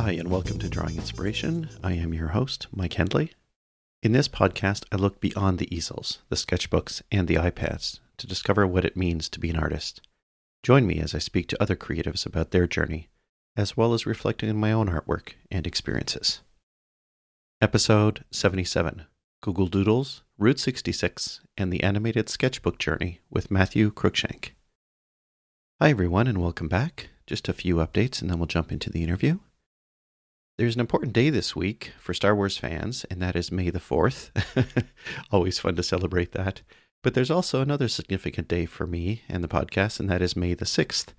[0.00, 1.70] Hi, and welcome to Drawing Inspiration.
[1.82, 3.32] I am your host, Mike Hendley.
[4.00, 8.64] In this podcast, I look beyond the easels, the sketchbooks, and the iPads to discover
[8.64, 10.00] what it means to be an artist.
[10.62, 13.08] Join me as I speak to other creatives about their journey,
[13.56, 16.42] as well as reflecting on my own artwork and experiences.
[17.60, 19.04] Episode 77
[19.42, 24.50] Google Doodles, Route 66, and the Animated Sketchbook Journey with Matthew Cruickshank.
[25.80, 27.08] Hi, everyone, and welcome back.
[27.26, 29.40] Just a few updates, and then we'll jump into the interview.
[30.58, 33.78] There's an important day this week for Star Wars fans, and that is May the
[33.78, 34.30] 4th.
[35.30, 36.62] Always fun to celebrate that.
[37.00, 40.54] But there's also another significant day for me and the podcast, and that is May
[40.54, 41.14] the 6th.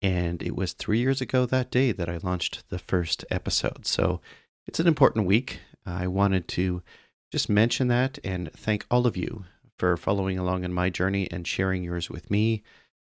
[0.00, 3.84] And it was three years ago that day that I launched the first episode.
[3.84, 4.20] So
[4.68, 5.58] it's an important week.
[5.84, 6.84] I wanted to
[7.32, 9.44] just mention that and thank all of you
[9.76, 12.62] for following along in my journey and sharing yours with me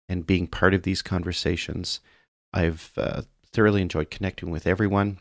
[0.08, 2.00] and being part of these conversations.
[2.52, 3.22] I've uh,
[3.52, 5.20] thoroughly enjoyed connecting with everyone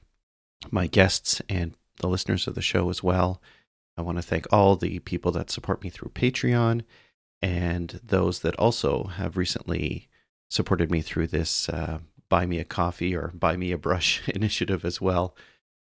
[0.69, 3.41] my guests and the listeners of the show as well.
[3.97, 6.83] I want to thank all the people that support me through Patreon
[7.41, 10.07] and those that also have recently
[10.49, 14.85] supported me through this uh, Buy Me a Coffee or Buy Me a Brush initiative
[14.85, 15.35] as well,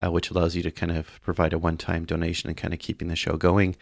[0.05, 2.81] uh, which allows you to kind of provide a one time donation and kind of
[2.81, 3.77] keeping the show going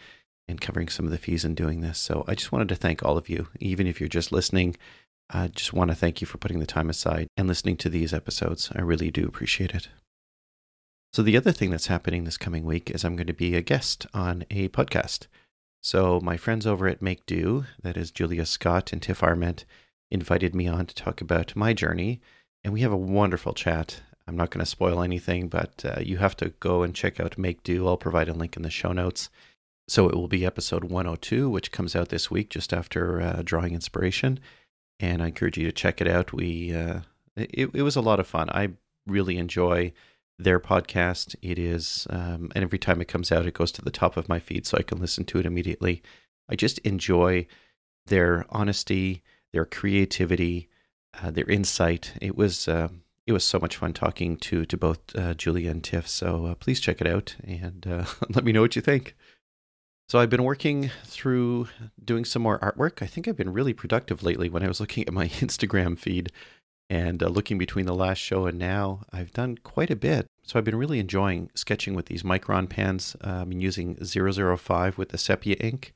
[0.47, 1.97] and covering some of the fees in doing this.
[1.97, 4.75] So I just wanted to thank all of you, even if you're just listening.
[5.29, 8.13] I just want to thank you for putting the time aside and listening to these
[8.13, 8.69] episodes.
[8.75, 9.87] I really do appreciate it.
[11.13, 13.61] So, the other thing that's happening this coming week is I'm going to be a
[13.61, 15.27] guest on a podcast.
[15.81, 19.65] So, my friends over at Make Do, that is Julia Scott and Tiff Arment,
[20.09, 22.21] invited me on to talk about my journey.
[22.63, 24.01] And we have a wonderful chat.
[24.25, 27.37] I'm not going to spoil anything, but uh, you have to go and check out
[27.37, 27.89] Make Do.
[27.89, 29.29] I'll provide a link in the show notes.
[29.89, 33.73] So, it will be episode 102, which comes out this week just after uh, Drawing
[33.73, 34.39] Inspiration.
[35.01, 36.31] And I encourage you to check it out.
[36.31, 37.01] We, uh,
[37.35, 38.49] it, it was a lot of fun.
[38.49, 38.69] I
[39.05, 39.91] really enjoy
[40.43, 41.35] their podcast.
[41.41, 44.29] It is, um, and every time it comes out, it goes to the top of
[44.29, 46.01] my feed so I can listen to it immediately.
[46.49, 47.47] I just enjoy
[48.07, 50.69] their honesty, their creativity,
[51.21, 52.13] uh, their insight.
[52.21, 52.89] It was uh,
[53.27, 56.07] it was so much fun talking to to both uh, Julia and Tiff.
[56.07, 59.15] So uh, please check it out and uh, let me know what you think.
[60.09, 61.69] So I've been working through
[62.03, 63.01] doing some more artwork.
[63.01, 64.49] I think I've been really productive lately.
[64.49, 66.31] When I was looking at my Instagram feed,
[66.91, 70.27] and uh, looking between the last show and now, I've done quite a bit.
[70.43, 75.07] So I've been really enjoying sketching with these micron pens um, and using 005 with
[75.07, 75.93] the sepia ink.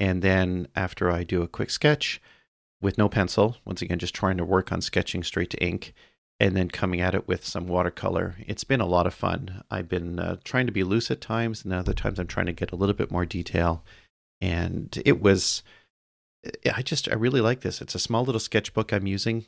[0.00, 2.20] And then after I do a quick sketch
[2.82, 5.94] with no pencil, once again, just trying to work on sketching straight to ink
[6.40, 8.34] and then coming at it with some watercolor.
[8.48, 9.62] It's been a lot of fun.
[9.70, 12.52] I've been uh, trying to be loose at times, and other times I'm trying to
[12.52, 13.84] get a little bit more detail.
[14.40, 15.62] And it was,
[16.74, 17.80] I just, I really like this.
[17.80, 19.46] It's a small little sketchbook I'm using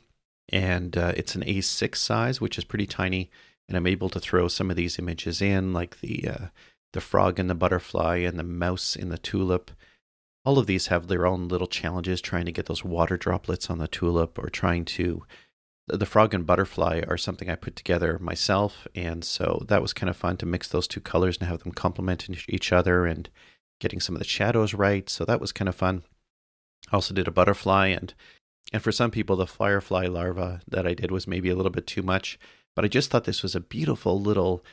[0.51, 3.29] and uh, it's an A6 size, which is pretty tiny.
[3.67, 6.47] And I'm able to throw some of these images in, like the uh,
[6.93, 9.71] the frog and the butterfly and the mouse in the tulip.
[10.43, 13.77] All of these have their own little challenges trying to get those water droplets on
[13.77, 15.23] the tulip, or trying to.
[15.87, 20.09] The frog and butterfly are something I put together myself, and so that was kind
[20.09, 23.29] of fun to mix those two colors and have them complement each other, and
[23.79, 25.09] getting some of the shadows right.
[25.09, 26.03] So that was kind of fun.
[26.91, 28.13] I also did a butterfly and
[28.71, 31.87] and for some people, the firefly larva that I did was maybe a little bit
[31.87, 32.39] too much,
[32.75, 34.63] but I just thought this was a beautiful little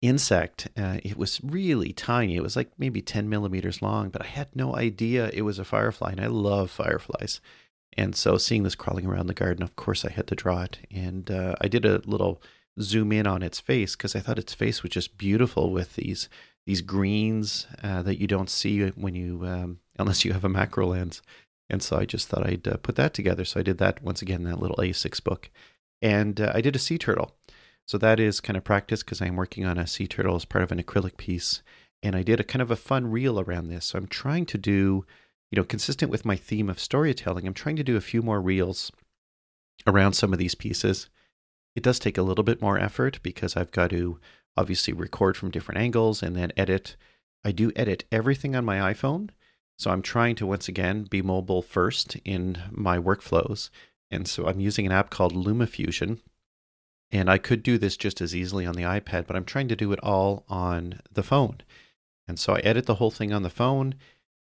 [0.00, 0.68] insect.
[0.76, 2.36] Uh, it was really tiny.
[2.36, 5.64] It was like maybe 10 millimeters long, but I had no idea it was a
[5.64, 7.40] firefly, and I love fireflies.
[7.96, 10.78] And so seeing this crawling around the garden, of course, I had to draw it.
[10.90, 12.42] And uh, I did a little
[12.80, 16.28] zoom in on its face because I thought its face was just beautiful with these
[16.66, 20.86] these greens uh, that you don't see when you um, unless you have a macro
[20.88, 21.22] lens.
[21.70, 23.44] And so I just thought I'd uh, put that together.
[23.44, 25.50] So I did that once again, that little A6 book.
[26.02, 27.32] And uh, I did a sea turtle.
[27.86, 30.64] So that is kind of practice because I'm working on a sea turtle as part
[30.64, 31.62] of an acrylic piece.
[32.02, 33.86] And I did a kind of a fun reel around this.
[33.86, 35.04] So I'm trying to do,
[35.50, 38.40] you know, consistent with my theme of storytelling, I'm trying to do a few more
[38.40, 38.92] reels
[39.86, 41.08] around some of these pieces.
[41.74, 44.18] It does take a little bit more effort because I've got to
[44.56, 46.96] obviously record from different angles and then edit.
[47.44, 49.30] I do edit everything on my iPhone.
[49.78, 53.70] So I'm trying to once again be mobile first in my workflows.
[54.10, 56.20] And so I'm using an app called LumaFusion.
[57.10, 59.76] And I could do this just as easily on the iPad, but I'm trying to
[59.76, 61.58] do it all on the phone.
[62.26, 63.94] And so I edit the whole thing on the phone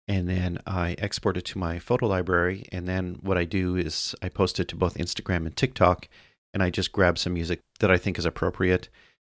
[0.08, 2.66] and then I export it to my photo library.
[2.72, 6.08] And then what I do is I post it to both Instagram and TikTok
[6.54, 8.90] and I just grab some music that I think is appropriate.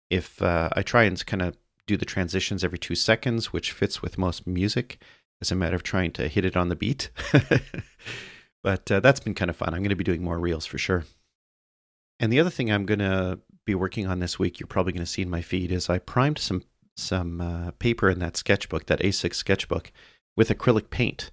[0.10, 4.02] If uh, I try and kind of do the transitions every two seconds, which fits
[4.02, 5.02] with most music,
[5.41, 7.09] as a matter of trying to hit it on the beat.
[8.63, 9.74] but uh, that's been kind of fun.
[9.74, 11.06] I'm going to be doing more reels for sure.
[12.19, 15.06] And the other thing I'm going to be working on this week, you're probably going
[15.06, 16.63] to see in my feed, is I primed some
[16.97, 19.91] some uh, paper in that sketchbook, that A6 sketchbook,
[20.36, 21.31] with acrylic paint.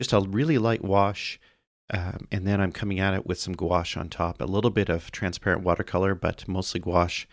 [0.00, 1.38] Just a really light wash,
[1.90, 4.88] um, and then I'm coming at it with some gouache on top, a little bit
[4.88, 7.26] of transparent watercolor, but mostly gouache.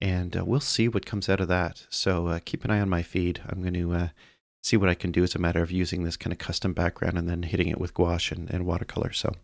[0.00, 1.86] And uh, we'll see what comes out of that.
[1.90, 3.40] So uh, keep an eye on my feed.
[3.48, 4.08] I'm going to uh,
[4.68, 7.16] see what I can do as a matter of using this kind of custom background
[7.16, 9.12] and then hitting it with gouache and, and watercolor.
[9.12, 9.34] So,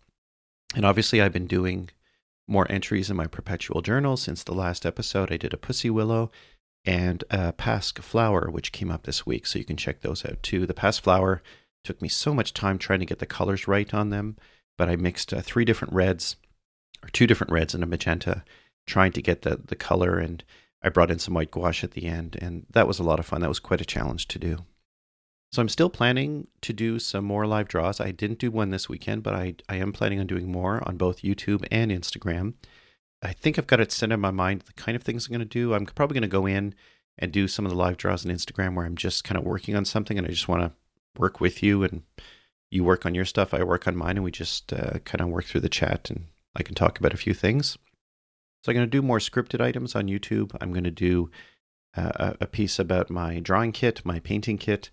[0.75, 1.91] and obviously, I've been doing
[2.47, 5.33] more entries in my perpetual journal since the last episode.
[5.33, 6.31] I did a pussy willow
[6.85, 9.47] and a pasque flower, which came up this week.
[9.47, 10.67] So you can check those out too.
[10.67, 11.43] The pasque flower
[11.83, 14.37] took me so much time trying to get the colors right on them,
[14.77, 16.37] but I mixed uh, three different reds
[17.03, 18.45] or two different reds and a magenta,
[18.87, 20.19] trying to get the, the color.
[20.19, 20.45] And
[20.83, 23.27] I brought in some white gouache at the end, and that was a lot of
[23.27, 23.41] fun.
[23.41, 24.59] That was quite a challenge to do.
[25.55, 28.01] So I'm still planning to do some more live draws.
[28.01, 30.97] I didn't do one this weekend, but I, I am planning on doing more on
[30.97, 32.55] both YouTube and Instagram.
[33.23, 35.39] I think I've got it set in my mind the kind of things I'm going
[35.39, 35.73] to do.
[35.73, 36.75] I'm probably going to go in
[37.21, 39.77] and do some of the live draws on Instagram where I'm just kind of working
[39.77, 40.73] on something and I just want to
[41.21, 42.03] work with you and
[42.69, 45.29] you work on your stuff, I work on mine, and we just uh, kind of
[45.29, 47.79] work through the chat and I can talk about a few things.
[48.65, 50.57] So I'm going to do more scripted items on YouTube.
[50.61, 51.31] I'm going to do
[51.97, 54.91] uh, a piece about my drawing kit, my painting kit.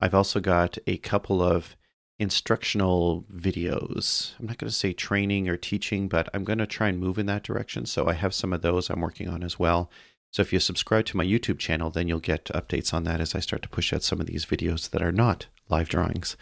[0.00, 1.76] I've also got a couple of
[2.18, 4.32] instructional videos.
[4.38, 7.18] I'm not going to say training or teaching, but I'm going to try and move
[7.18, 7.86] in that direction.
[7.86, 9.90] So I have some of those I'm working on as well.
[10.32, 13.34] So if you subscribe to my YouTube channel, then you'll get updates on that as
[13.34, 16.36] I start to push out some of these videos that are not live drawings.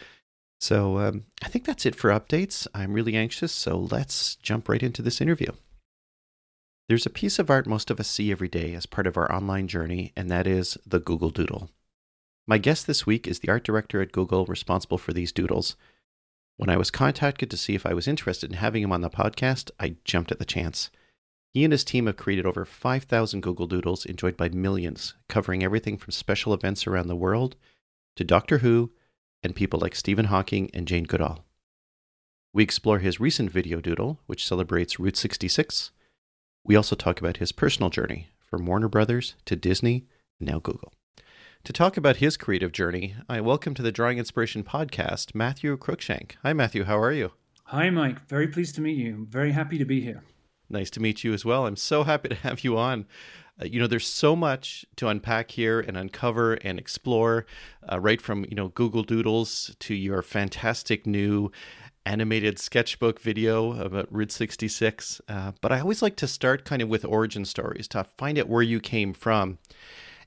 [0.60, 2.66] So um, I think that's it for updates.
[2.75, 5.50] I'm really anxious, so let's jump right into this interview.
[6.88, 9.31] There's a piece of art most of us see every day as part of our
[9.31, 11.69] online journey, and that is the Google Doodle.
[12.47, 15.77] My guest this week is the art director at Google responsible for these doodles.
[16.56, 19.11] When I was contacted to see if I was interested in having him on the
[19.11, 20.91] podcast, I jumped at the chance.
[21.55, 25.97] He and his team have created over 5,000 Google Doodles enjoyed by millions, covering everything
[25.97, 27.55] from special events around the world
[28.17, 28.91] to Doctor Who
[29.43, 31.44] and people like Stephen Hawking and Jane Goodall.
[32.53, 35.93] We explore his recent video doodle, which celebrates Route 66.
[36.65, 40.06] We also talk about his personal journey from Warner Brothers to Disney
[40.41, 40.93] and now Google.
[41.64, 46.32] To talk about his creative journey, I welcome to the Drawing Inspiration podcast Matthew Cruickshank.
[46.43, 46.82] Hi, Matthew.
[46.82, 47.31] How are you?
[47.67, 48.26] Hi, Mike.
[48.26, 49.14] Very pleased to meet you.
[49.14, 50.25] I'm very happy to be here.
[50.69, 51.64] Nice to meet you as well.
[51.64, 53.06] I'm so happy to have you on.
[53.61, 57.47] Uh, you know, there's so much to unpack here and uncover and explore,
[57.91, 61.53] uh, right from you know Google Doodles to your fantastic new
[62.05, 65.20] animated sketchbook video about Route 66.
[65.29, 68.49] Uh, but I always like to start kind of with origin stories to find out
[68.49, 69.58] where you came from.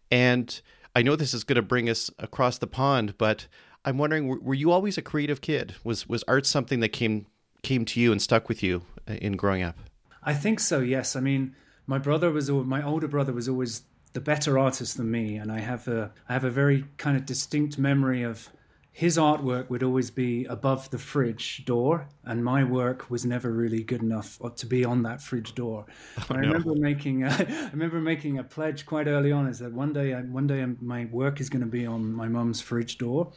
[0.10, 0.62] And
[0.96, 3.48] I know this is going to bring us across the pond, but
[3.84, 5.76] I'm wondering, were, you always a creative kid?
[5.84, 7.28] Was was art something that came
[7.62, 9.78] came to you and stuck with you uh, in growing up?
[10.24, 10.80] I think so.
[10.80, 11.16] Yes.
[11.16, 11.56] I mean,
[11.86, 13.84] my brother was my older brother was always
[14.14, 17.26] the better artist than me, and I have a I have a very kind of
[17.26, 18.50] distinct memory of
[18.96, 23.84] his artwork would always be above the fridge door, and my work was never really
[23.84, 25.86] good enough uh, to be on that fridge door.
[26.18, 26.82] Oh, I remember no.
[26.82, 27.30] making a,
[27.68, 30.62] I remember making a pledge quite early on is that one day um, one day
[30.62, 33.34] um, my work is going to be on my mum's fridge door,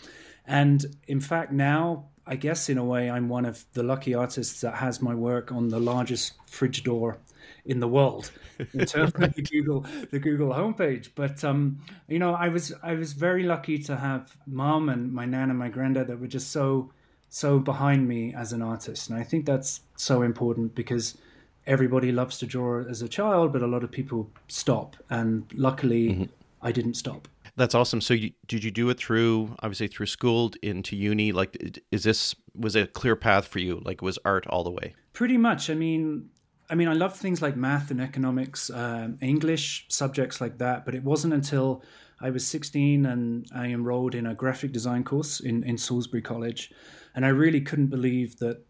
[0.47, 4.61] and in fact now I guess in a way I'm one of the lucky artists
[4.61, 7.19] that has my work on the largest fridge door
[7.65, 8.31] in the world
[8.75, 11.09] in terms of the Google the Google homepage.
[11.15, 15.25] But um, you know, I was I was very lucky to have mom and my
[15.25, 16.91] nan and my granddad that were just so
[17.31, 21.17] so behind me as an artist, and I think that's so important because
[21.67, 26.09] everybody loves to draw as a child, but a lot of people stop, and luckily,
[26.09, 26.25] mm-hmm.
[26.63, 27.29] I didn't stop.
[27.59, 28.01] That's awesome.
[28.01, 31.33] So, you, did you do it through obviously through school into uni?
[31.33, 33.83] Like, is this was a clear path for you?
[33.85, 34.95] Like, was art all the way?
[35.13, 35.69] Pretty much.
[35.69, 36.31] I mean,
[36.71, 40.85] I mean, I love things like math and economics, um, English subjects like that.
[40.85, 41.83] But it wasn't until
[42.21, 46.71] I was 16 and I enrolled in a graphic design course in, in Salisbury College.
[47.17, 48.65] And I really couldn't believe that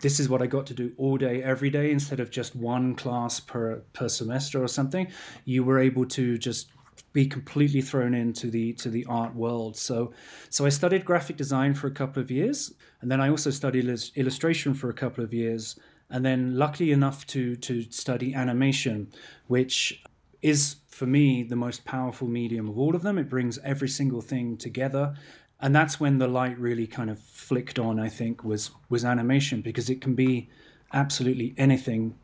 [0.00, 2.94] this is what I got to do all day, every day, instead of just one
[2.94, 5.08] class per, per semester or something.
[5.44, 6.70] You were able to just
[7.12, 9.76] be completely thrown into the to the art world.
[9.76, 10.12] So,
[10.48, 13.86] so I studied graphic design for a couple of years, and then I also studied
[14.16, 15.76] illustration for a couple of years
[16.12, 19.10] and then luckily enough to to study animation,
[19.48, 20.04] which
[20.42, 23.18] is for me the most powerful medium of all of them.
[23.18, 25.14] It brings every single thing together,
[25.58, 27.98] and that's when the light really kind of flicked on.
[27.98, 30.48] I think was was animation because it can be
[30.92, 32.14] absolutely anything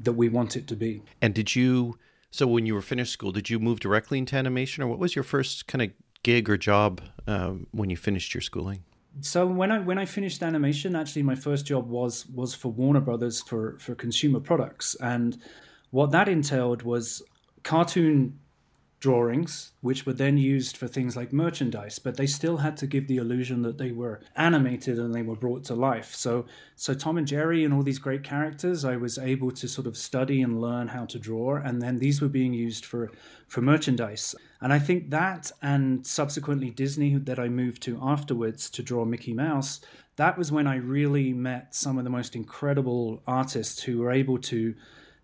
[0.00, 1.02] that we want it to be.
[1.22, 1.98] And did you?
[2.30, 5.16] So when you were finished school, did you move directly into animation, or what was
[5.16, 5.90] your first kind of
[6.22, 8.84] gig or job um, when you finished your schooling?
[9.20, 13.00] so when I when I finished animation, actually my first job was was for Warner
[13.00, 15.38] Brothers for for consumer products, and
[15.90, 17.22] what that entailed was
[17.62, 18.38] cartoon
[19.00, 23.06] drawings, which were then used for things like merchandise, but they still had to give
[23.06, 26.14] the illusion that they were animated and they were brought to life.
[26.14, 29.86] So, so Tom and Jerry and all these great characters, I was able to sort
[29.86, 33.10] of study and learn how to draw, and then these were being used for
[33.46, 34.34] for merchandise.
[34.60, 39.32] And I think that, and subsequently Disney, that I moved to afterwards to draw Mickey
[39.32, 39.80] Mouse,
[40.16, 44.36] that was when I really met some of the most incredible artists who were able
[44.38, 44.74] to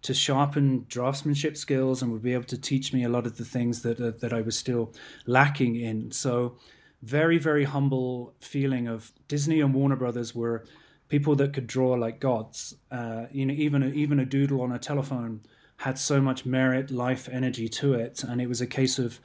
[0.04, 3.44] to sharpen draftsmanship skills and would be able to teach me a lot of the
[3.44, 4.92] things that uh, that I was still
[5.26, 6.12] lacking in.
[6.12, 6.56] So,
[7.02, 10.64] very very humble feeling of Disney and Warner Brothers were
[11.08, 12.74] people that could draw like gods.
[12.90, 15.40] Uh, you know, even a, even a doodle on a telephone
[15.78, 19.18] had so much merit, life, energy to it, and it was a case of,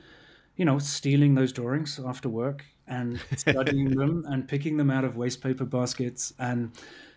[0.55, 5.17] you know, stealing those drawings after work and studying them and picking them out of
[5.17, 6.71] waste paper baskets and,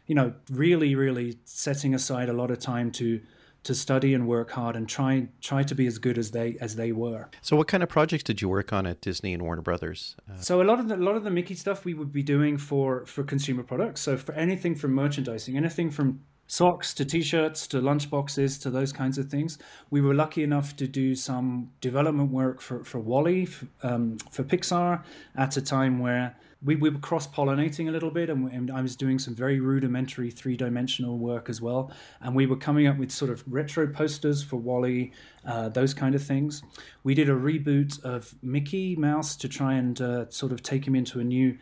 [0.07, 3.21] you know, really really setting aside a lot of time to
[3.64, 6.76] to study and work hard and try try to be as good as they as
[6.76, 7.28] they were.
[7.40, 10.16] So, what kind of projects did you work on at Disney and Warner Brothers?
[10.31, 12.23] Uh, so, a lot of the, a lot of the Mickey stuff we would be
[12.23, 14.00] doing for for consumer products.
[14.00, 19.16] So, for anything from merchandising, anything from socks to t-shirts to lunchboxes to those kinds
[19.16, 19.57] of things.
[19.88, 23.49] We were lucky enough to do some development work for for WALL-E
[23.83, 25.02] um, for Pixar
[25.37, 28.81] at a time where we, we were cross pollinating a little bit, and, and, I
[28.83, 31.92] was doing some very rudimentary three dimensional work as well.
[32.21, 35.12] And we were coming up with sort of retro posters for WALL-E,
[35.45, 36.62] uh, those kind of things.
[37.02, 40.95] We did a reboot of Mickey Mouse to try and uh, sort of take him
[40.95, 41.59] into a new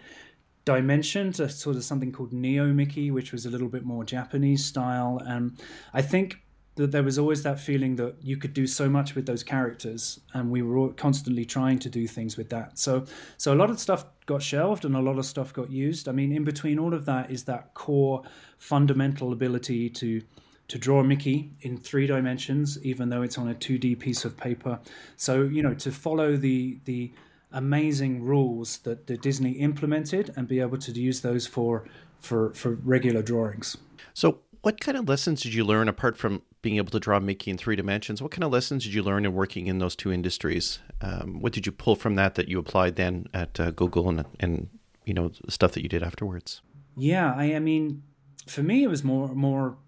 [0.64, 4.64] dimension to sort of something called Neo Mickey, which was a little bit more Japanese
[4.64, 5.20] style.
[5.24, 5.58] And
[5.94, 6.40] I think
[6.80, 10.20] that there was always that feeling that you could do so much with those characters,
[10.32, 12.78] and we were constantly trying to do things with that.
[12.78, 13.04] So,
[13.36, 16.08] so a lot of stuff got shelved, and a lot of stuff got used.
[16.08, 18.22] I mean, in between all of that is that core
[18.58, 20.22] fundamental ability to
[20.68, 24.78] to draw Mickey in three dimensions, even though it's on a 2D piece of paper.
[25.16, 27.12] So, you know, to follow the the
[27.52, 31.84] amazing rules that, that Disney implemented and be able to use those for
[32.20, 33.76] for for regular drawings.
[34.14, 37.50] So, what kind of lessons did you learn apart from being able to draw Mickey
[37.50, 38.20] in three dimensions?
[38.20, 40.80] What kind of lessons did you learn in working in those two industries?
[41.00, 44.24] Um, what did you pull from that that you applied then at uh, Google and
[44.38, 44.68] and
[45.04, 46.60] you know stuff that you did afterwards?
[46.96, 48.02] Yeah, I, I mean,
[48.46, 49.78] for me, it was more more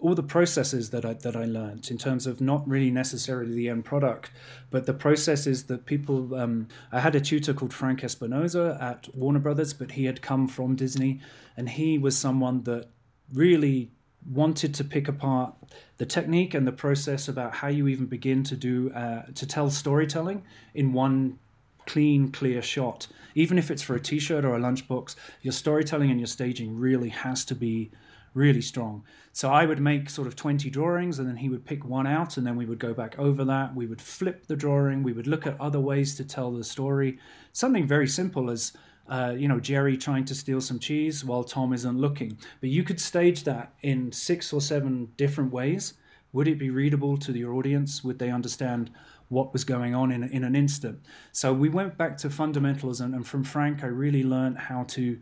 [0.00, 3.68] all the processes that I that I learned in terms of not really necessarily the
[3.68, 4.30] end product,
[4.70, 6.34] but the processes that people.
[6.34, 10.48] Um, I had a tutor called Frank Espinosa at Warner Brothers, but he had come
[10.48, 11.20] from Disney,
[11.54, 12.88] and he was someone that
[13.34, 13.92] really
[14.30, 15.54] wanted to pick apart
[15.98, 19.70] the technique and the process about how you even begin to do uh, to tell
[19.70, 20.42] storytelling
[20.74, 21.38] in one
[21.86, 23.08] clean clear shot.
[23.34, 27.08] Even if it's for a t-shirt or a lunchbox your storytelling and your staging really
[27.08, 27.90] has to be
[28.34, 29.04] really strong.
[29.32, 32.36] So i would make sort of 20 drawings and then he would pick one out
[32.36, 33.74] and then we would go back over that.
[33.74, 35.02] We would flip the drawing.
[35.02, 37.18] We would look at other ways to tell the story.
[37.52, 38.72] Something very simple as
[39.08, 42.38] uh, you know, Jerry trying to steal some cheese while Tom isn't looking.
[42.60, 45.94] But you could stage that in six or seven different ways.
[46.32, 48.02] Would it be readable to the audience?
[48.02, 48.90] Would they understand
[49.28, 51.00] what was going on in, in an instant?
[51.32, 55.18] So we went back to fundamentalism, and, from Frank, I really learned how to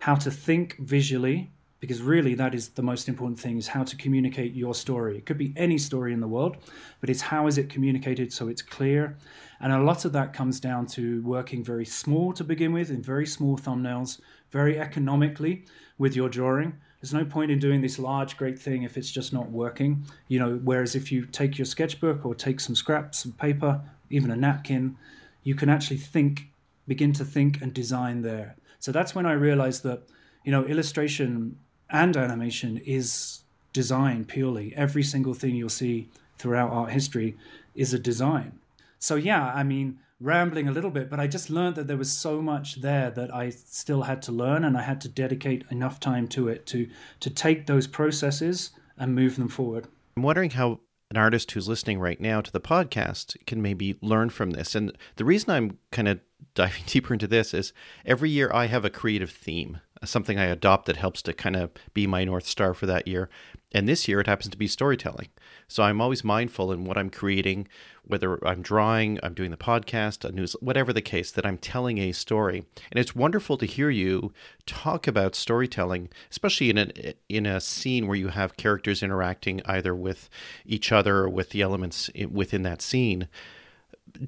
[0.00, 3.96] how to think visually because really that is the most important thing is how to
[3.96, 6.56] communicate your story it could be any story in the world
[7.00, 9.16] but it's how is it communicated so it's clear
[9.60, 13.02] and a lot of that comes down to working very small to begin with, in
[13.02, 14.20] very small thumbnails,
[14.50, 15.64] very economically
[15.98, 16.72] with your drawing.
[17.00, 20.04] There's no point in doing this large, great thing if it's just not working.
[20.28, 24.30] You know, whereas if you take your sketchbook or take some scraps of paper, even
[24.30, 24.96] a napkin,
[25.42, 26.48] you can actually think,
[26.88, 28.56] begin to think and design there.
[28.78, 30.02] So that's when I realized that,
[30.44, 31.56] you know, illustration
[31.92, 33.42] and animation is
[33.72, 34.74] design purely.
[34.76, 37.36] Every single thing you'll see throughout art history
[37.74, 38.60] is a design
[39.00, 42.12] so yeah, I mean, rambling a little bit, but I just learned that there was
[42.12, 45.98] so much there that I still had to learn, and I had to dedicate enough
[45.98, 46.88] time to it to
[47.20, 49.88] to take those processes and move them forward.
[50.16, 50.80] I'm wondering how
[51.10, 54.74] an artist who's listening right now to the podcast can maybe learn from this.
[54.74, 56.20] And the reason I'm kind of
[56.54, 57.72] diving deeper into this is
[58.04, 61.70] every year I have a creative theme, something I adopt that helps to kind of
[61.92, 63.28] be my North Star for that year.
[63.72, 65.28] And this year it happens to be storytelling.
[65.68, 67.68] So I'm always mindful in what I'm creating,
[68.04, 71.98] whether I'm drawing, I'm doing the podcast, a news, whatever the case, that I'm telling
[71.98, 72.64] a story.
[72.90, 74.32] And it's wonderful to hear you
[74.66, 79.94] talk about storytelling, especially in a, in a scene where you have characters interacting either
[79.94, 80.28] with
[80.66, 83.28] each other or with the elements within that scene.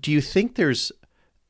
[0.00, 0.92] Do you think there's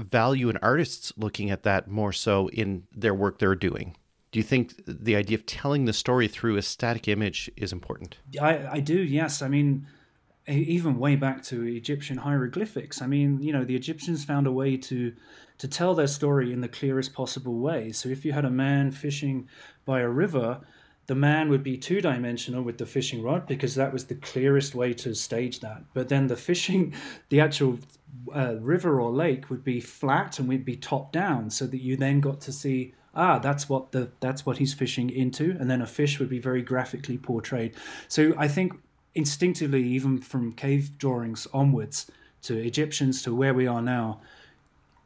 [0.00, 3.96] value in artists looking at that more so in their work they're doing?
[4.32, 8.16] Do you think the idea of telling the story through a static image is important?
[8.40, 9.42] I, I do, yes.
[9.42, 9.86] I mean,
[10.48, 13.02] even way back to Egyptian hieroglyphics.
[13.02, 15.12] I mean, you know, the Egyptians found a way to
[15.58, 17.92] to tell their story in the clearest possible way.
[17.92, 19.48] So if you had a man fishing
[19.84, 20.60] by a river,
[21.06, 24.74] the man would be two dimensional with the fishing rod because that was the clearest
[24.74, 25.84] way to stage that.
[25.94, 26.94] But then the fishing,
[27.28, 27.78] the actual
[28.34, 31.96] uh, river or lake would be flat and we'd be top down, so that you
[31.96, 35.82] then got to see ah that's what the that's what he's fishing into, and then
[35.82, 37.74] a fish would be very graphically portrayed.
[38.08, 38.72] So I think
[39.14, 42.10] instinctively, even from cave drawings onwards
[42.42, 44.20] to Egyptians to where we are now,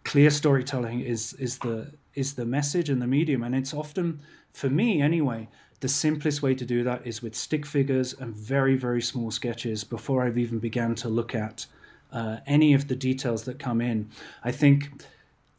[0.04, 4.20] clear storytelling is is the is the message and the medium, and it's often
[4.52, 5.48] for me anyway.
[5.80, 9.84] The simplest way to do that is with stick figures and very, very small sketches
[9.84, 11.66] before I've even began to look at
[12.12, 14.08] uh, any of the details that come in.
[14.42, 14.88] I think,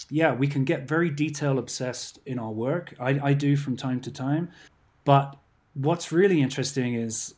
[0.10, 2.94] yeah, we can get very detail obsessed in our work.
[3.00, 4.50] I, I do from time to time.
[5.06, 5.36] But
[5.74, 7.36] what's really interesting is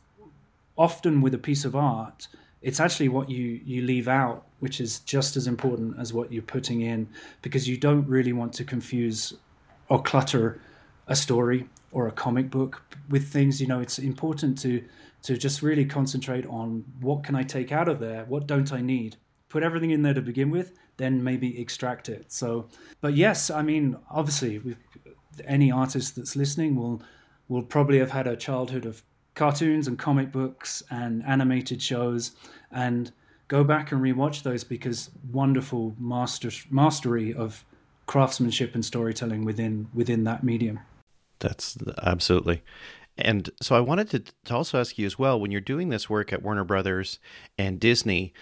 [0.76, 2.28] often with a piece of art,
[2.62, 6.42] it's actually what you you leave out which is just as important as what you're
[6.42, 7.08] putting in
[7.42, 9.34] because you don't really want to confuse
[9.88, 10.60] or clutter
[11.06, 14.84] a story or a comic book with things you know it's important to
[15.22, 18.80] to just really concentrate on what can i take out of there what don't i
[18.80, 19.16] need
[19.48, 22.30] put everything in there to begin with then maybe extract it.
[22.32, 22.68] So
[23.00, 24.76] but yes i mean obviously
[25.46, 27.02] any artist that's listening will
[27.48, 29.02] will probably have had a childhood of
[29.34, 32.32] cartoons and comic books and animated shows.
[32.70, 33.10] And
[33.48, 37.64] go back and rewatch those because wonderful master mastery of
[38.06, 40.80] craftsmanship and storytelling within within that medium.
[41.40, 42.62] That's absolutely.
[43.18, 46.08] And so i wanted to, to also ask you as well when you're doing this
[46.08, 47.18] work at warner brothers
[47.58, 48.32] and disney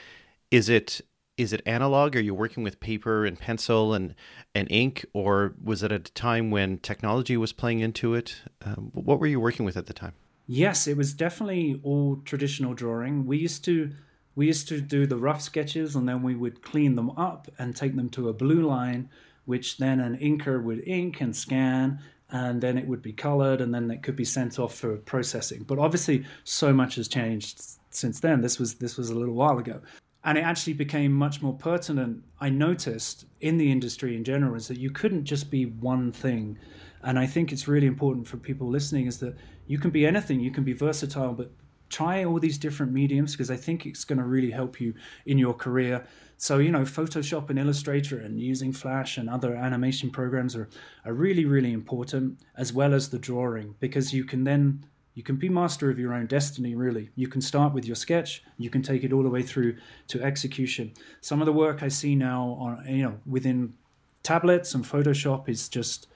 [0.52, 1.00] is it
[1.38, 4.14] is it analog are you working with paper and pencil and
[4.54, 8.90] and ink or was it at a time when technology was playing into it um,
[8.92, 10.12] what were you working with at the time
[10.50, 13.26] Yes, it was definitely all traditional drawing.
[13.26, 13.90] We used to
[14.34, 17.76] we used to do the rough sketches and then we would clean them up and
[17.76, 19.10] take them to a blue line,
[19.44, 23.74] which then an inker would ink and scan and then it would be colored and
[23.74, 25.64] then it could be sent off for processing.
[25.64, 28.40] But obviously so much has changed since then.
[28.40, 29.82] This was this was a little while ago.
[30.24, 34.68] And it actually became much more pertinent, I noticed, in the industry in general, is
[34.68, 36.58] that you couldn't just be one thing.
[37.02, 40.40] And I think it's really important for people listening is that you can be anything,
[40.40, 41.52] you can be versatile, but
[41.88, 44.94] try all these different mediums because I think it's going to really help you
[45.26, 46.06] in your career.
[46.36, 50.68] So, you know, Photoshop and Illustrator and using Flash and other animation programs are,
[51.04, 54.84] are really, really important, as well as the drawing, because you can then
[55.18, 58.42] you can be master of your own destiny really you can start with your sketch
[58.56, 59.76] you can take it all the way through
[60.06, 63.74] to execution some of the work i see now on you know within
[64.22, 66.06] tablets and photoshop is just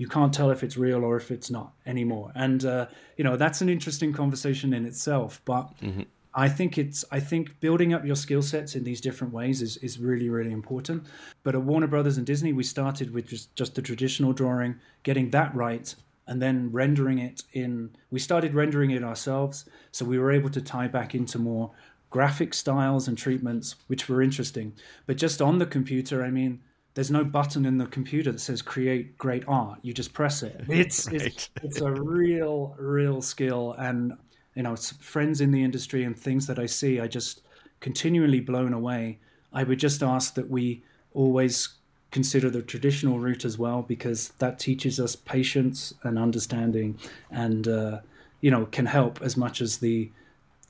[0.00, 2.32] you can't tell if it's real or if it's not anymore.
[2.34, 2.86] And uh,
[3.18, 5.42] you know that's an interesting conversation in itself.
[5.44, 6.04] But mm-hmm.
[6.34, 9.76] I think it's I think building up your skill sets in these different ways is
[9.88, 11.06] is really really important.
[11.42, 15.28] But at Warner Brothers and Disney, we started with just just the traditional drawing, getting
[15.32, 15.94] that right,
[16.30, 17.90] and then rendering it in.
[18.10, 21.72] We started rendering it ourselves, so we were able to tie back into more
[22.08, 24.72] graphic styles and treatments, which were interesting.
[25.06, 26.60] But just on the computer, I mean
[26.94, 29.80] there's no button in the computer that says create great art.
[29.82, 30.62] You just press it.
[30.68, 31.22] It's right.
[31.22, 34.12] it's, it's a real real skill, and
[34.54, 37.42] you know, friends in the industry and things that I see, I just
[37.80, 39.18] continually blown away.
[39.52, 41.79] I would just ask that we always
[42.10, 46.98] consider the traditional route as well because that teaches us patience and understanding,
[47.30, 48.00] and uh,
[48.40, 50.10] you know, can help as much as the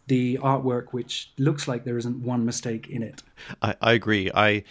[0.06, 3.22] the artwork which looks like there isn't one mistake in it.
[3.62, 4.30] I, I agree.
[4.34, 4.64] I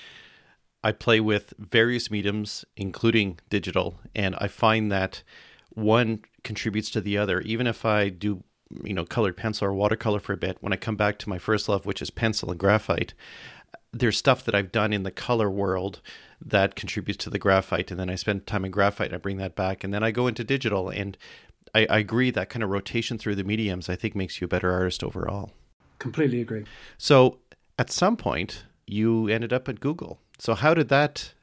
[0.83, 5.23] I play with various mediums, including digital, and I find that
[5.69, 7.41] one contributes to the other.
[7.41, 8.43] Even if I do,
[8.83, 11.37] you know, colored pencil or watercolor for a bit, when I come back to my
[11.37, 13.13] first love, which is pencil and graphite,
[13.91, 16.01] there's stuff that I've done in the color world
[16.43, 19.37] that contributes to the graphite, and then I spend time in graphite, and I bring
[19.37, 21.17] that back, and then I go into digital, and
[21.75, 24.47] I, I agree that kind of rotation through the mediums, I think, makes you a
[24.47, 25.51] better artist overall.
[25.97, 26.65] Completely agree.
[26.97, 27.39] So,
[27.77, 31.33] at some point, you ended up at Google so, how did that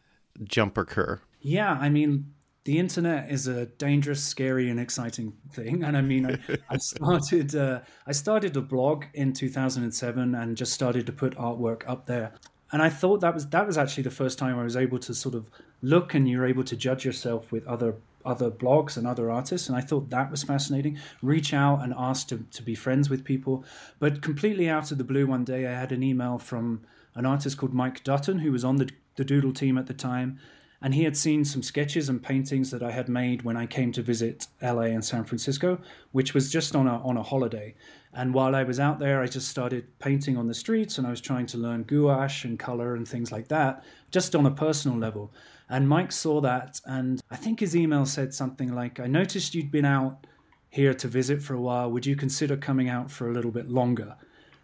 [0.43, 1.21] jump occur?
[1.41, 2.33] Yeah, I mean,
[2.66, 5.85] the internet is a dangerous, scary, and exciting thing.
[5.85, 10.72] And I mean, I, I started uh, I started a blog in 2007 and just
[10.72, 12.35] started to put artwork up there.
[12.72, 15.14] And I thought that was that was actually the first time I was able to
[15.14, 15.48] sort of
[15.81, 19.79] look and you're able to judge yourself with other other blogs and other artists and
[19.79, 23.64] i thought that was fascinating reach out and ask to, to be friends with people
[24.00, 26.81] but completely out of the blue one day i had an email from
[27.16, 30.38] an artist called Mike Dutton, who was on the, the Doodle team at the time.
[30.83, 33.93] And he had seen some sketches and paintings that I had made when I came
[33.93, 35.81] to visit LA and San Francisco,
[36.12, 37.75] which was just on a on a holiday.
[38.12, 41.11] And while I was out there, I just started painting on the streets, and I
[41.11, 44.97] was trying to learn gouache and color and things like that, just on a personal
[44.97, 45.33] level.
[45.69, 49.71] And Mike saw that, and I think his email said something like, "I noticed you'd
[49.71, 50.27] been out
[50.71, 51.91] here to visit for a while.
[51.91, 54.17] Would you consider coming out for a little bit longer?"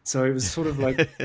[0.05, 0.96] So it was sort of like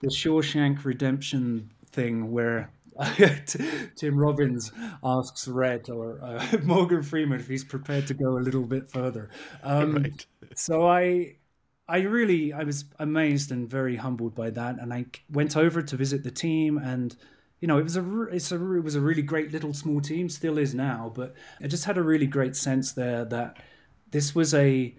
[0.00, 2.70] the Shawshank Redemption thing where
[3.96, 4.72] Tim Robbins
[5.04, 9.30] asks Red or uh, Morgan Freeman if he's prepared to go a little bit further.
[9.62, 10.26] Um, right.
[10.54, 11.36] So I,
[11.88, 15.96] I really, I was amazed and very humbled by that, and I went over to
[15.96, 17.14] visit the team, and
[17.60, 20.28] you know, it was a, it's a, it was a really great little small team,
[20.28, 23.58] still is now, but I just had a really great sense there that
[24.10, 24.94] this was a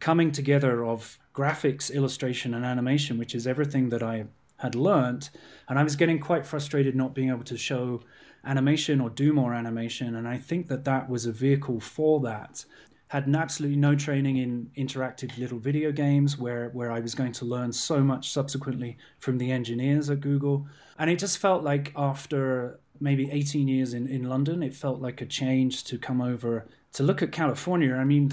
[0.00, 4.24] coming together of graphics, illustration, and animation, which is everything that I
[4.62, 5.30] had learnt.
[5.68, 8.00] And I was getting quite frustrated not being able to show
[8.44, 10.14] animation or do more animation.
[10.14, 12.64] And I think that that was a vehicle for that.
[13.08, 17.44] Had absolutely no training in interactive little video games where, where I was going to
[17.44, 20.66] learn so much subsequently from the engineers at Google.
[20.98, 25.20] And it just felt like after maybe 18 years in, in London, it felt like
[25.20, 27.94] a change to come over to look at California.
[27.94, 28.32] I mean,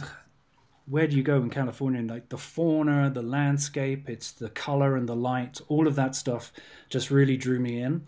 [0.90, 2.00] where do you go in California?
[2.00, 6.16] And Like the fauna, the landscape, it's the color and the light, all of that
[6.16, 6.52] stuff
[6.90, 8.06] just really drew me in.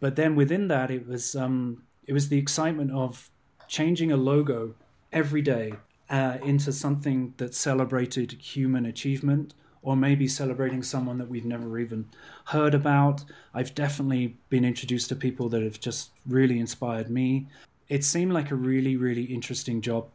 [0.00, 3.30] But then within that, it was um, it was the excitement of
[3.68, 4.74] changing a logo
[5.12, 5.74] every day
[6.10, 12.06] uh, into something that celebrated human achievement, or maybe celebrating someone that we've never even
[12.46, 13.24] heard about.
[13.54, 17.46] I've definitely been introduced to people that have just really inspired me.
[17.88, 20.08] It seemed like a really, really interesting job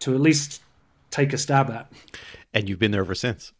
[0.00, 0.62] to at least
[1.16, 1.90] take a stab at.
[2.52, 3.52] And you've been there ever since.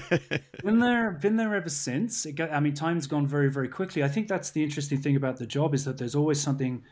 [0.62, 2.26] been there, been there ever since.
[2.26, 4.02] Got, I mean, time's gone very, very quickly.
[4.04, 6.82] I think that's the interesting thing about the job is that there's always something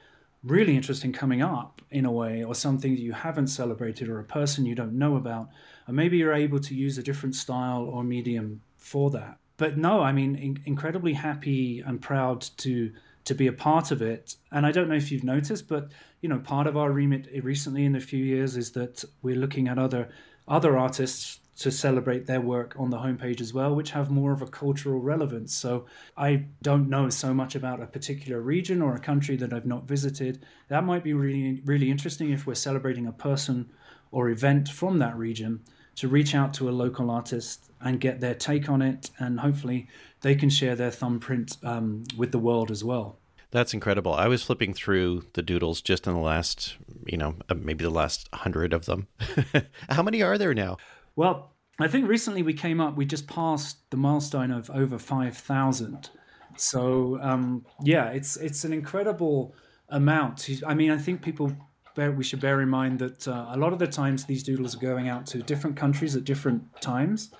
[0.42, 4.24] really interesting coming up in a way, or something that you haven't celebrated, or a
[4.24, 5.48] person you don't know about,
[5.87, 9.38] and maybe you're able to use a different style or medium for that.
[9.57, 12.92] But no, I mean, in- incredibly happy and proud to
[13.27, 14.37] to be a part of it.
[14.51, 17.85] And I don't know if you've noticed, but you know, part of our remit recently
[17.85, 20.09] in a few years is that we're looking at other
[20.49, 24.43] other artists to celebrate their work on the homepage as well, which have more of
[24.43, 25.55] a cultural relevance.
[25.55, 25.87] So
[26.17, 29.89] I don't know so much about a particular region or a country that I've not
[29.89, 30.45] visited.
[30.69, 33.71] That might be really really interesting if we're celebrating a person
[34.12, 35.61] or event from that region
[35.96, 39.88] to reach out to a local artist and get their take on it, and hopefully
[40.20, 43.18] they can share their thumbprint um, with the world as well.
[43.50, 44.12] That's incredible.
[44.12, 47.90] I was flipping through the doodles just in the last, you know, uh, maybe the
[47.90, 49.06] last hundred of them.
[49.88, 50.76] How many are there now?
[51.14, 56.11] Well, I think recently we came up, we just passed the milestone of over 5,000.
[56.56, 59.54] So, um, yeah, it's it's an incredible
[59.90, 60.48] amount.
[60.66, 61.52] I mean, I think people
[61.96, 64.76] bear, we should bear in mind that uh, a lot of the times these doodles
[64.76, 67.30] are going out to different countries at different times.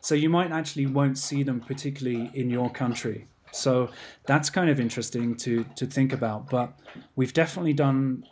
[0.00, 3.28] So you might actually won't see them particularly in your country.
[3.52, 3.90] So
[4.26, 6.50] that's kind of interesting to to think about.
[6.50, 6.78] But
[7.16, 8.24] we've definitely done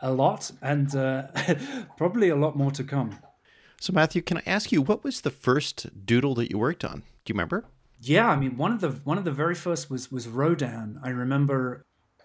[0.00, 1.28] a lot, and uh,
[1.96, 3.18] probably a lot more to come.
[3.80, 7.02] So Matthew, can I ask you what was the first doodle that you worked on?
[7.24, 7.64] Do you remember?
[8.00, 10.98] Yeah, I mean one of the one of the very first was was Rodin.
[11.02, 11.82] I remember.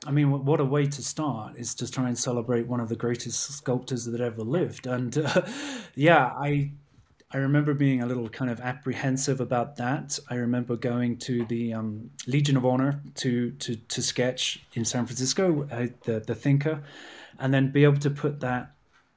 [0.08, 2.96] I mean, what a way to start is to try and celebrate one of the
[2.96, 4.88] greatest sculptors that ever lived.
[4.88, 5.42] And uh,
[5.96, 6.72] yeah, I
[7.34, 10.18] I remember being a little kind of apprehensive about that.
[10.30, 15.06] I remember going to the um, Legion of Honor to, to, to sketch in San
[15.06, 16.84] Francisco, uh, the the Thinker,
[17.38, 18.72] and then be able to put that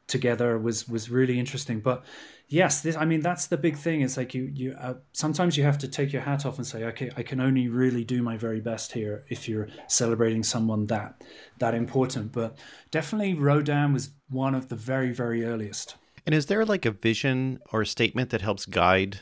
[0.08, 1.78] together was was really interesting.
[1.78, 2.04] But
[2.50, 4.02] yes, this I mean that's the big thing.
[4.02, 6.84] It's like you you uh, sometimes you have to take your hat off and say,
[6.84, 11.22] okay, I can only really do my very best here if you're celebrating someone that
[11.58, 12.32] that important.
[12.32, 12.58] But
[12.90, 15.96] definitely Rodin was one of the very very earliest.
[16.26, 19.20] And is there like a vision or a statement that helps guide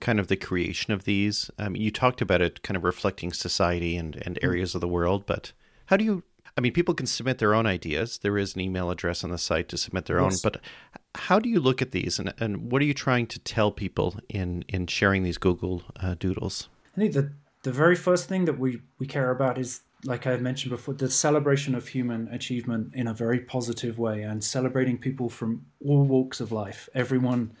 [0.00, 1.50] kind of the creation of these?
[1.58, 4.44] Um, you talked about it kind of reflecting society and, and mm.
[4.44, 5.52] areas of the world, but
[5.86, 6.22] how do you?
[6.58, 8.18] I mean, people can submit their own ideas.
[8.18, 10.44] There is an email address on the site to submit their yes.
[10.44, 10.60] own, but
[11.14, 14.16] how do you look at these and, and what are you trying to tell people
[14.28, 16.68] in, in sharing these Google uh, Doodles?
[16.96, 20.36] I think the, the very first thing that we, we care about is like I
[20.36, 25.28] mentioned before, the celebration of human achievement in a very positive way and celebrating people
[25.28, 26.88] from all walks of life.
[26.92, 27.52] Everyone,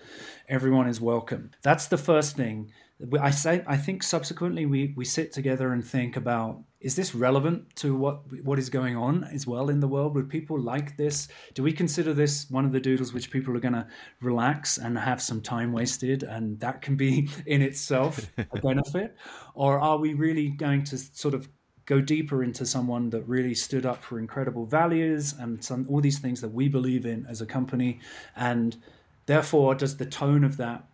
[0.48, 1.52] everyone is welcome.
[1.62, 2.72] That's the first thing.
[3.20, 7.74] I say, I think subsequently we, we sit together and think about is this relevant
[7.76, 10.14] to what what is going on as well in the world?
[10.14, 11.28] Would people like this?
[11.54, 13.86] Do we consider this one of the doodles which people are going to
[14.20, 19.16] relax and have some time wasted, and that can be in itself a benefit,
[19.54, 21.48] or are we really going to sort of
[21.84, 26.18] go deeper into someone that really stood up for incredible values and some all these
[26.18, 27.98] things that we believe in as a company
[28.36, 28.76] and
[29.24, 30.84] therefore does the tone of that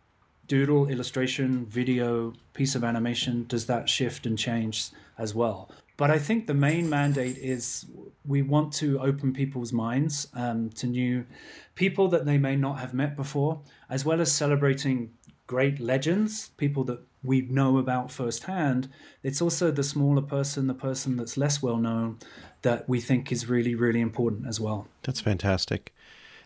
[0.46, 6.18] doodle illustration video piece of animation does that shift and change as well but i
[6.18, 7.87] think the main mandate is
[8.26, 11.24] we want to open people's minds um, to new
[11.74, 15.11] people that they may not have met before as well as celebrating
[15.46, 18.88] great legends people that we know about firsthand.
[19.22, 22.18] It's also the smaller person, the person that's less well known,
[22.62, 24.87] that we think is really, really important as well.
[25.02, 25.93] That's fantastic.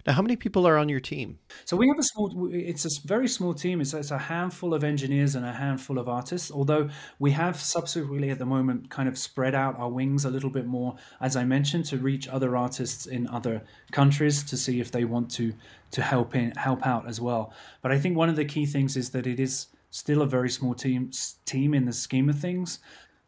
[0.08, 1.38] Now, how many people are on your team?
[1.66, 2.48] So we have a small.
[2.50, 3.82] It's a very small team.
[3.82, 6.50] It's, it's a handful of engineers and a handful of artists.
[6.50, 10.48] Although we have subsequently at the moment kind of spread out our wings a little
[10.48, 14.90] bit more, as I mentioned, to reach other artists in other countries to see if
[14.90, 15.52] they want to
[15.90, 17.52] to help in help out as well.
[17.82, 20.48] But I think one of the key things is that it is still a very
[20.48, 21.10] small team
[21.44, 22.78] team in the scheme of things.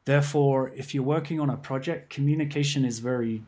[0.07, 3.43] Therefore, if you're working on a project, communication is very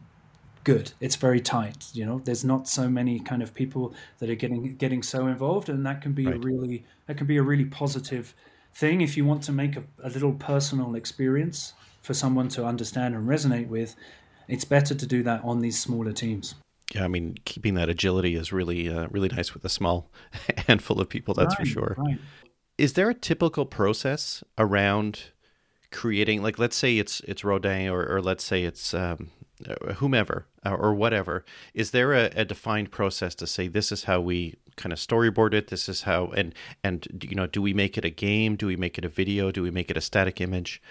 [0.64, 0.92] good.
[1.00, 1.86] It's very tight.
[1.92, 5.68] You know, there's not so many kind of people that are getting getting so involved,
[5.68, 6.36] and that can be right.
[6.36, 8.34] a really that can be a really positive
[8.74, 13.14] thing if you want to make a, a little personal experience for someone to understand
[13.14, 13.94] and resonate with.
[14.48, 16.56] It's better to do that on these smaller teams.
[16.94, 20.10] Yeah, I mean, keeping that agility is really, uh, really nice with a small
[20.66, 21.32] handful of people.
[21.32, 21.94] That's right, for sure.
[21.96, 22.18] Right
[22.78, 25.30] is there a typical process around
[25.90, 29.30] creating like let's say it's it's rodin or, or let's say it's um,
[29.96, 31.44] whomever uh, or whatever
[31.74, 35.54] is there a, a, defined process to say this is how we kind of storyboard
[35.54, 38.56] it this is how and and you know do we make it a game?
[38.56, 39.50] Do we make it a video?
[39.50, 40.82] Do we make it a static image?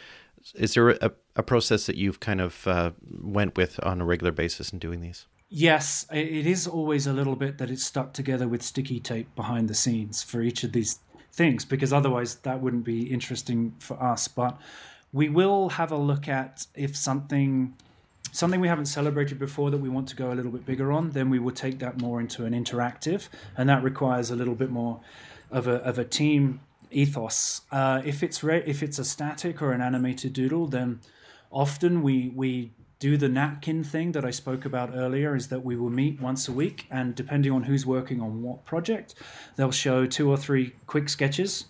[0.56, 4.32] Is there a, a process that you've kind of uh, went with on a regular
[4.32, 5.26] basis in doing these?
[5.50, 9.68] Yes it is always a little bit that it's stuck together with sticky tape behind
[9.68, 11.00] the scenes for each of these
[11.34, 14.28] things because otherwise that wouldn't be interesting for us.
[14.28, 14.58] But
[15.14, 17.76] we will have a look at if something
[18.32, 21.12] something we haven't celebrated before that we want to go a little bit bigger on,
[21.12, 24.70] then we will take that more into an interactive, and that requires a little bit
[24.70, 25.00] more
[25.52, 27.62] of a of a team ethos.
[27.72, 31.00] Uh, if it's re- if it's a static or an animated doodle, then
[31.52, 35.76] often we we do the napkin thing that I spoke about earlier is that we
[35.76, 39.16] will meet once a week and depending on who's working on what project,
[39.56, 41.66] they'll show two or three quick sketches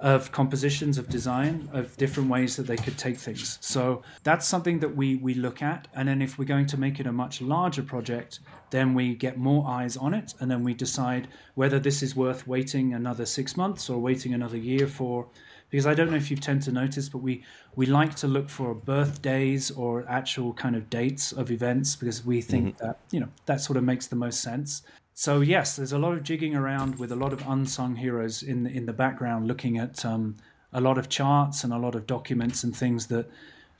[0.00, 3.58] of compositions of design of different ways that they could take things.
[3.60, 7.00] So that's something that we we look at and then if we're going to make
[7.00, 10.74] it a much larger project, then we get more eyes on it and then we
[10.74, 15.28] decide whether this is worth waiting another 6 months or waiting another year for
[15.70, 17.44] because I don't know if you tend to notice, but we
[17.76, 22.40] we like to look for birthdays or actual kind of dates of events because we
[22.40, 22.86] think mm-hmm.
[22.86, 24.82] that you know that sort of makes the most sense.
[25.20, 28.66] So yes, there's a lot of jigging around with a lot of unsung heroes in
[28.66, 30.38] in the background, looking at um,
[30.72, 33.30] a lot of charts and a lot of documents and things that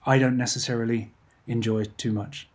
[0.04, 1.12] I don't necessarily
[1.46, 2.46] enjoy too much.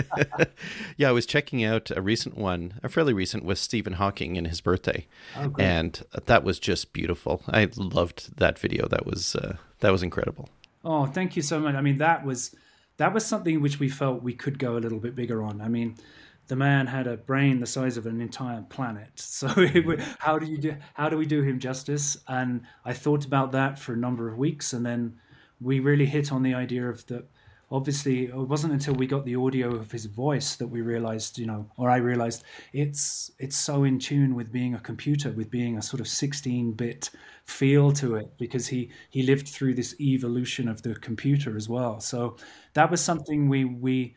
[0.96, 4.46] yeah, I was checking out a recent one, a fairly recent, with Stephen Hawking and
[4.46, 7.42] his birthday, oh, and that was just beautiful.
[7.46, 8.88] I loved that video.
[8.88, 10.48] That was uh, that was incredible.
[10.82, 11.74] Oh, thank you so much.
[11.74, 12.56] I mean, that was
[12.96, 15.60] that was something which we felt we could go a little bit bigger on.
[15.60, 15.98] I mean,
[16.48, 19.10] the man had a brain the size of an entire planet.
[19.16, 20.00] So mm.
[20.18, 22.16] how do you do how do we do him justice?
[22.26, 25.20] And I thought about that for a number of weeks, and then
[25.60, 27.24] we really hit on the idea of that.
[27.70, 31.46] obviously it wasn't until we got the audio of his voice that we realized you
[31.46, 35.76] know or i realized it's it's so in tune with being a computer with being
[35.76, 37.10] a sort of 16-bit
[37.44, 42.00] feel to it because he he lived through this evolution of the computer as well
[42.00, 42.36] so
[42.72, 44.14] that was something we we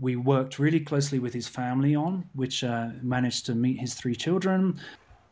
[0.00, 4.14] we worked really closely with his family on which uh, managed to meet his three
[4.14, 4.78] children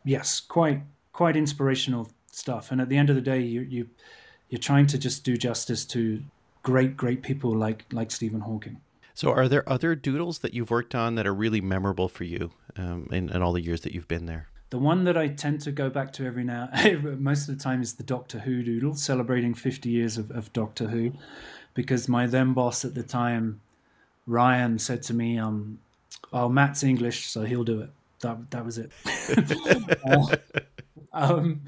[0.05, 3.89] yes quite quite inspirational stuff and at the end of the day you you
[4.49, 6.23] you're trying to just do justice to
[6.67, 8.81] great, great people like like Stephen Hawking.
[9.15, 12.51] So, are there other doodles that you've worked on that are really memorable for you
[12.77, 14.49] um, in, in all the years that you've been there?
[14.71, 16.69] The one that I tend to go back to every now,
[17.19, 20.89] most of the time, is the Doctor Who doodle, celebrating 50 years of, of Doctor
[20.89, 21.13] Who,
[21.73, 23.61] because my then boss at the time,
[24.27, 25.79] Ryan, said to me, um,
[26.33, 28.91] "Oh, Matt's English, so he'll do it." That that was it.
[30.05, 30.37] uh,
[31.13, 31.61] um,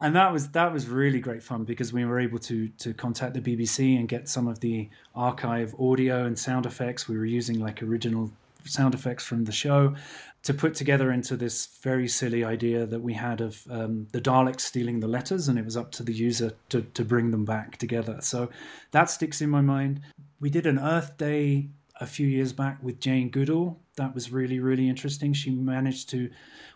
[0.00, 3.34] and that was that was really great fun because we were able to to contact
[3.34, 7.08] the BBC and get some of the archive audio and sound effects.
[7.08, 8.30] We were using like original
[8.64, 9.94] sound effects from the show
[10.42, 14.60] to put together into this very silly idea that we had of um, the Daleks
[14.62, 17.76] stealing the letters, and it was up to the user to to bring them back
[17.76, 18.18] together.
[18.20, 18.48] So
[18.92, 20.00] that sticks in my mind.
[20.40, 21.68] We did an Earth Day
[22.00, 23.78] a few years back with Jane Goodall.
[23.96, 25.32] That was really really interesting.
[25.32, 26.30] She managed to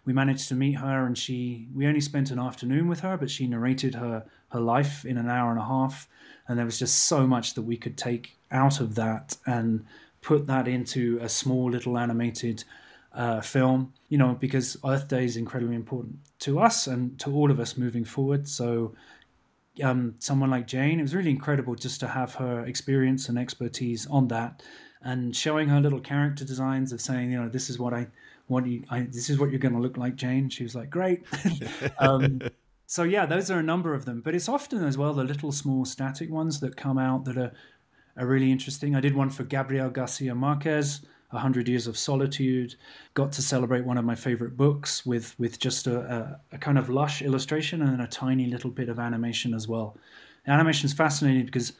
[0.05, 3.31] we managed to meet her and she we only spent an afternoon with her, but
[3.31, 6.09] she narrated her her life in an hour and a half
[6.49, 9.85] and there was just so much that we could take out of that and
[10.21, 12.65] put that into a small little animated
[13.15, 17.51] uh, film, you know, because Earth Day is incredibly important to us and to all
[17.51, 18.49] of us moving forward.
[18.49, 18.95] So,
[19.83, 24.07] um, someone like Jane, it was really incredible just to have her experience and expertise
[24.07, 24.63] on that,
[25.05, 28.09] and showing her little character designs of saying, you know, this is what I
[28.47, 30.51] what you, I, this is what you're going to look like, Jane.
[30.51, 31.25] She was like, great.
[31.99, 32.41] um,
[32.87, 35.53] so yeah, those are a number of them, but it's often as well the little
[35.53, 37.53] small static ones that come out that are
[38.17, 38.95] are really interesting.
[38.95, 42.77] I did one for Gabriel Garcia Marquez, A Hundred Years of Solitude.
[43.15, 45.99] Got to celebrate one of my favorite books with with just a,
[46.53, 49.67] a, a kind of lush illustration and then a tiny little bit of animation as
[49.67, 49.97] well.
[50.47, 51.73] Animation is fascinating because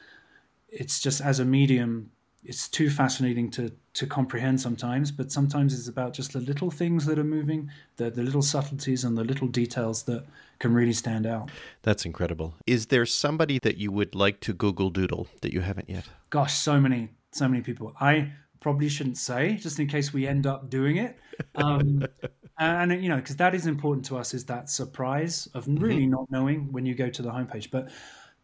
[0.69, 2.11] it's just as a medium
[2.45, 7.05] it's too fascinating to to comprehend sometimes but sometimes it's about just the little things
[7.05, 10.25] that are moving the the little subtleties and the little details that
[10.59, 11.51] can really stand out.
[11.81, 12.55] That's incredible.
[12.65, 16.05] Is there somebody that you would like to google doodle that you haven't yet?
[16.29, 17.93] Gosh so many so many people.
[17.99, 18.31] I
[18.61, 21.17] probably shouldn't say just in case we end up doing it.
[21.55, 22.05] Um,
[22.59, 26.11] and you know because that is important to us is that surprise of really mm-hmm.
[26.11, 27.69] not knowing when you go to the homepage.
[27.71, 27.89] But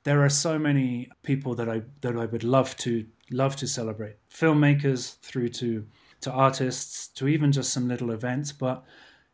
[0.03, 4.17] there are so many people that I that I would love to love to celebrate
[4.29, 5.85] filmmakers through to
[6.21, 8.51] to artists to even just some little events.
[8.51, 8.83] But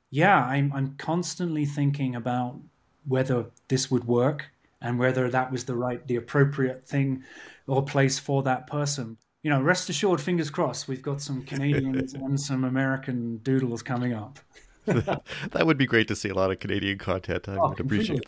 [0.10, 2.60] yeah i'm i'm constantly thinking about
[3.06, 4.46] whether this would work
[4.82, 7.24] and whether that was the right the appropriate thing
[7.68, 9.18] or place for that person.
[9.44, 14.14] You know rest assured fingers crossed we've got some canadians and some american doodles coming
[14.14, 14.40] up.
[14.86, 17.50] That would be great to see a lot of canadian content.
[17.50, 18.24] I oh, would appreciate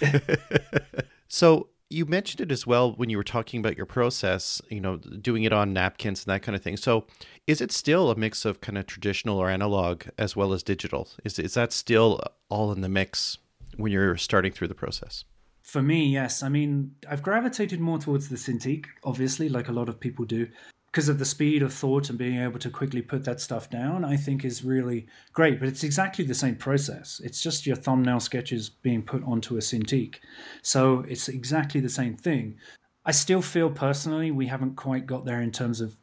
[0.00, 1.04] that.
[1.30, 4.96] So you mentioned it as well when you were talking about your process, you know,
[4.96, 6.76] doing it on napkins and that kind of thing.
[6.76, 7.06] So,
[7.46, 11.08] is it still a mix of kind of traditional or analog as well as digital?
[11.24, 13.38] Is is that still all in the mix
[13.76, 15.24] when you're starting through the process?
[15.62, 16.42] For me, yes.
[16.42, 20.48] I mean, I've gravitated more towards the Cintiq, obviously, like a lot of people do
[20.90, 24.04] because of the speed of thought and being able to quickly put that stuff down,
[24.04, 25.60] I think is really great.
[25.60, 27.20] But it's exactly the same process.
[27.22, 30.16] It's just your thumbnail sketches being put onto a Cintiq.
[30.62, 32.56] So it's exactly the same thing.
[33.04, 35.94] I still feel personally we haven't quite got there in terms of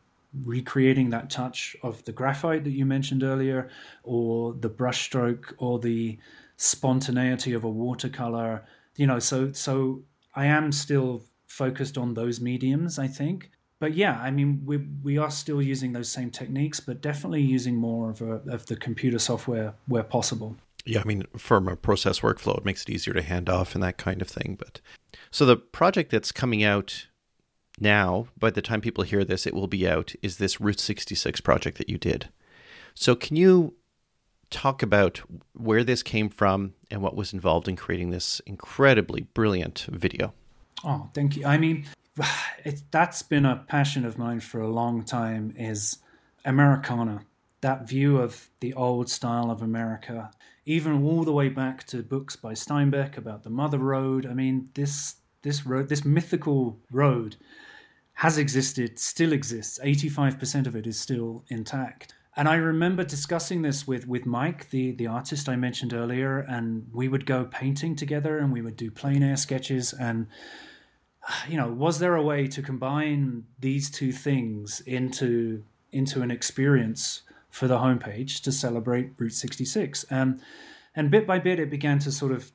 [0.44, 3.70] recreating that touch of the graphite that you mentioned earlier,
[4.04, 6.20] or the brushstroke, or the
[6.58, 8.64] spontaneity of a watercolor.
[8.98, 10.04] You know, so so
[10.36, 15.18] I am still focused on those mediums, I think but yeah, I mean, we we
[15.18, 19.20] are still using those same techniques, but definitely using more of a, of the computer
[19.20, 20.56] software where possible.
[20.86, 23.84] Yeah, I mean, from a process workflow, it makes it easier to hand off and
[23.84, 24.56] that kind of thing.
[24.58, 24.82] But
[25.32, 27.08] so the project that's coming out
[27.80, 31.42] now, by the time people hear this, it will be out, is this Route 66
[31.42, 32.30] project that you did.
[32.94, 33.76] So can you
[34.50, 35.22] talk about
[35.54, 40.34] where this came from and what was involved in creating this incredibly brilliant video?
[40.84, 41.46] Oh, thank you.
[41.46, 41.86] I mean,
[42.64, 46.00] it, that's been a passion of mine for a long time is
[46.44, 47.26] Americana.
[47.62, 50.32] That view of the old style of America,
[50.66, 54.26] even all the way back to books by Steinbeck about the Mother Road.
[54.26, 57.36] I mean, this this road, this mythical road,
[58.14, 59.80] has existed, still exists.
[59.84, 62.14] Eighty-five percent of it is still intact.
[62.38, 66.86] And I remember discussing this with, with Mike, the, the artist I mentioned earlier, and
[66.92, 69.94] we would go painting together and we would do plein air sketches.
[69.94, 70.28] And
[71.50, 77.22] you know, was there a way to combine these two things into into an experience
[77.50, 80.06] for the homepage to celebrate Route 66?
[80.12, 80.40] Um,
[80.96, 82.52] and bit by bit, it began to sort of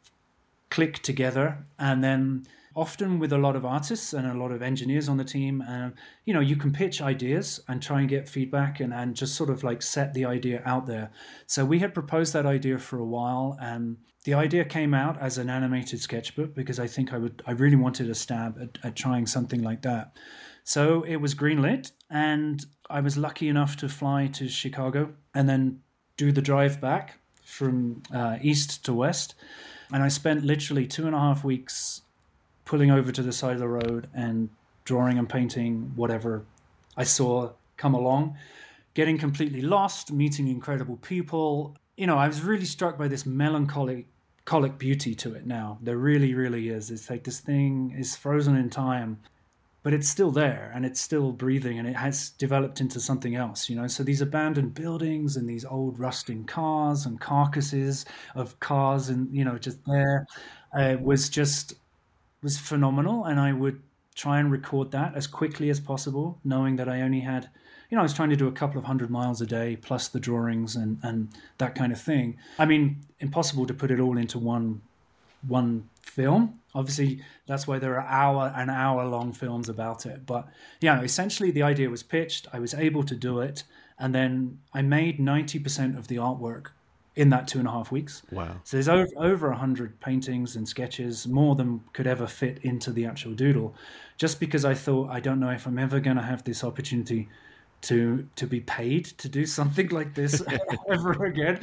[0.70, 5.09] click together, and then often with a lot of artists and a lot of engineers
[5.09, 5.90] on the team uh,
[6.24, 9.50] you know you can pitch ideas and try and get feedback and, and just sort
[9.50, 11.11] of like set the idea out there
[11.46, 15.38] so we had proposed that idea for a while and the idea came out as
[15.38, 18.96] an animated sketchbook because I think I would I really wanted a stab at, at
[18.96, 20.16] trying something like that.
[20.64, 25.80] So it was greenlit, and I was lucky enough to fly to Chicago and then
[26.16, 29.35] do the drive back from uh, east to west.
[29.92, 32.02] And I spent literally two and a half weeks
[32.70, 34.48] pulling over to the side of the road and
[34.85, 36.44] drawing and painting whatever
[36.96, 38.37] I saw come along,
[38.94, 44.06] getting completely lost, meeting incredible people, you know, I was really struck by this melancholic
[44.44, 45.79] colic beauty to it now.
[45.83, 46.92] There really, really is.
[46.92, 49.18] It's like this thing is frozen in time,
[49.83, 53.68] but it's still there and it's still breathing and it has developed into something else,
[53.68, 53.88] you know.
[53.88, 58.04] So these abandoned buildings and these old rusting cars and carcasses
[58.37, 60.25] of cars and you know just there
[60.79, 61.75] uh, was just
[62.42, 63.24] was phenomenal.
[63.24, 63.80] And I would
[64.14, 67.48] try and record that as quickly as possible, knowing that I only had
[67.90, 70.08] you know, I was trying to do a couple of hundred miles a day plus
[70.08, 71.28] the drawings and, and
[71.58, 72.38] that kind of thing.
[72.58, 74.80] I mean, impossible to put it all into one
[75.46, 76.60] one film.
[76.74, 80.24] Obviously, that's why there are hour and hour long films about it.
[80.24, 80.46] But
[80.80, 82.46] yeah, essentially the idea was pitched.
[82.52, 83.64] I was able to do it,
[83.98, 86.68] and then I made ninety percent of the artwork
[87.17, 88.23] in that two and a half weeks.
[88.31, 88.56] Wow!
[88.65, 92.92] So there's over over a hundred paintings and sketches, more than could ever fit into
[92.92, 93.75] the actual doodle.
[94.17, 97.29] Just because I thought I don't know if I'm ever going to have this opportunity
[97.83, 100.42] to to be paid to do something like this
[100.90, 101.61] ever again.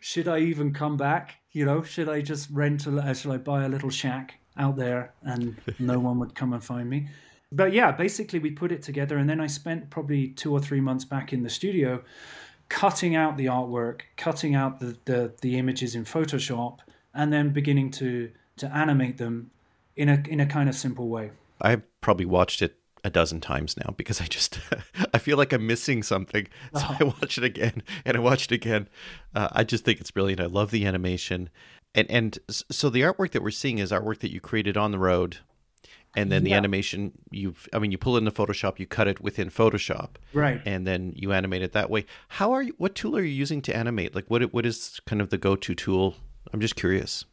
[0.00, 1.36] Should I even come back?
[1.52, 2.96] You know, should I just rent a?
[2.96, 6.62] Uh, should I buy a little shack out there and no one would come and
[6.62, 7.08] find me?
[7.50, 10.82] But yeah, basically we put it together, and then I spent probably two or three
[10.82, 12.02] months back in the studio,
[12.68, 16.78] cutting out the artwork, cutting out the the, the images in Photoshop,
[17.14, 19.50] and then beginning to to animate them
[19.96, 21.30] in a in a kind of simple way.
[21.60, 24.58] I've probably watched it a dozen times now because I just
[25.14, 26.46] I feel like I'm missing something.
[26.74, 26.96] So oh.
[27.00, 28.88] I watch it again and I watch it again.
[29.34, 30.40] Uh, I just think it's brilliant.
[30.40, 31.50] I love the animation,
[31.94, 34.98] and and so the artwork that we're seeing is artwork that you created on the
[34.98, 35.38] road,
[36.16, 36.56] and then the yeah.
[36.56, 40.60] animation you've I mean you pull it into Photoshop, you cut it within Photoshop, right,
[40.64, 42.06] and then you animate it that way.
[42.28, 42.74] How are you?
[42.78, 44.14] What tool are you using to animate?
[44.14, 46.16] Like what what is kind of the go to tool?
[46.52, 47.24] I'm just curious.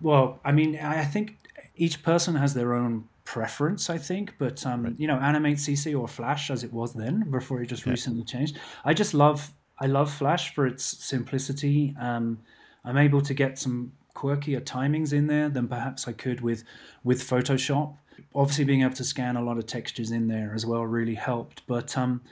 [0.00, 1.36] Well, I mean, I think
[1.76, 4.34] each person has their own preference, I think.
[4.38, 4.94] But um, right.
[4.98, 7.92] you know, Animate CC or Flash as it was then before it just yeah.
[7.92, 8.58] recently changed.
[8.84, 11.94] I just love I love Flash for its simplicity.
[11.98, 12.38] Um,
[12.84, 16.64] I'm able to get some quirkier timings in there than perhaps I could with
[17.04, 17.96] with Photoshop.
[18.34, 21.62] Obviously, being able to scan a lot of textures in there as well really helped.
[21.66, 22.22] But um,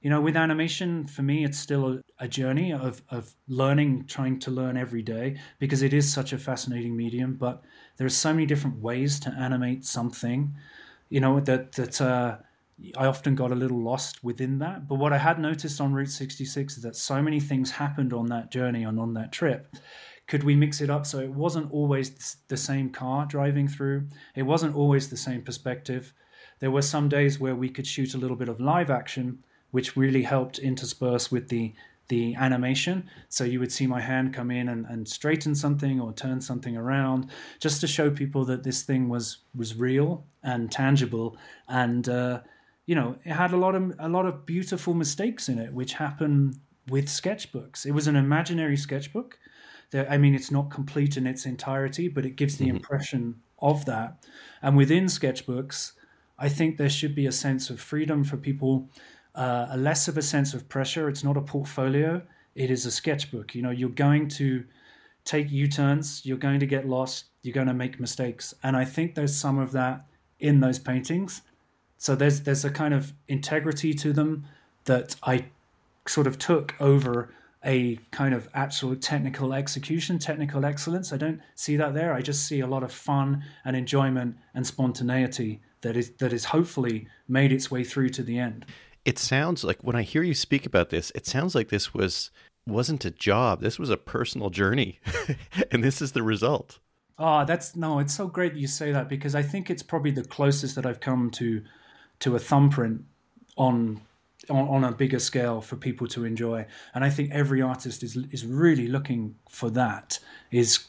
[0.00, 4.38] you know, with animation, for me, it's still a, a, journey of, of learning, trying
[4.40, 7.34] to learn every day because it is such a fascinating medium.
[7.34, 7.64] But
[7.96, 10.54] there are so many different ways to animate something,
[11.08, 12.36] you know, that, that, uh,
[12.96, 14.86] I often got a little lost within that.
[14.86, 18.26] But what I had noticed on Route 66 is that so many things happened on
[18.26, 19.74] that journey and on that trip.
[20.28, 24.06] Could we mix it up so it wasn't always the same car driving through?
[24.34, 26.12] It wasn't always the same perspective.
[26.60, 29.96] There were some days where we could shoot a little bit of live action which
[29.96, 31.74] really helped intersperse with the
[32.08, 33.06] the animation.
[33.28, 36.74] So you would see my hand come in and, and straighten something or turn something
[36.74, 37.28] around,
[37.60, 41.36] just to show people that this thing was was real and tangible.
[41.68, 42.40] And uh,
[42.86, 45.92] you know, it had a lot of a lot of beautiful mistakes in it, which
[45.94, 46.54] happen
[46.88, 47.84] with sketchbooks.
[47.84, 49.38] It was an imaginary sketchbook.
[49.94, 52.76] I mean, it's not complete in its entirety, but it gives the mm-hmm.
[52.76, 54.24] impression of that.
[54.62, 55.92] And within sketchbooks,
[56.38, 58.88] I think there should be a sense of freedom for people
[59.34, 61.08] uh, a less of a sense of pressure.
[61.08, 62.20] It's not a portfolio,
[62.54, 63.54] it is a sketchbook.
[63.54, 64.64] You know, you're going to
[65.24, 68.52] take U turns, you're going to get lost, you're going to make mistakes.
[68.62, 70.04] And I think there's some of that
[70.40, 71.42] in those paintings.
[71.98, 74.44] So there's there's a kind of integrity to them
[74.84, 75.46] that I
[76.06, 77.34] sort of took over
[77.64, 81.12] a kind of absolute technical execution, technical excellence.
[81.12, 82.12] I don't see that there.
[82.12, 86.46] I just see a lot of fun and enjoyment and spontaneity that is that is
[86.46, 88.66] hopefully made its way through to the end
[89.08, 92.30] it sounds like when I hear you speak about this, it sounds like this was
[92.66, 93.62] wasn't a job.
[93.62, 95.00] This was a personal journey,
[95.70, 96.78] and this is the result.
[97.18, 100.10] Oh, that's no, it's so great that you say that because I think it's probably
[100.10, 101.62] the closest that I've come to
[102.20, 103.04] to a thumbprint
[103.56, 104.02] on
[104.48, 106.66] on, on a bigger scale for people to enjoy.
[106.94, 110.18] And I think every artist is is really looking for that
[110.50, 110.86] is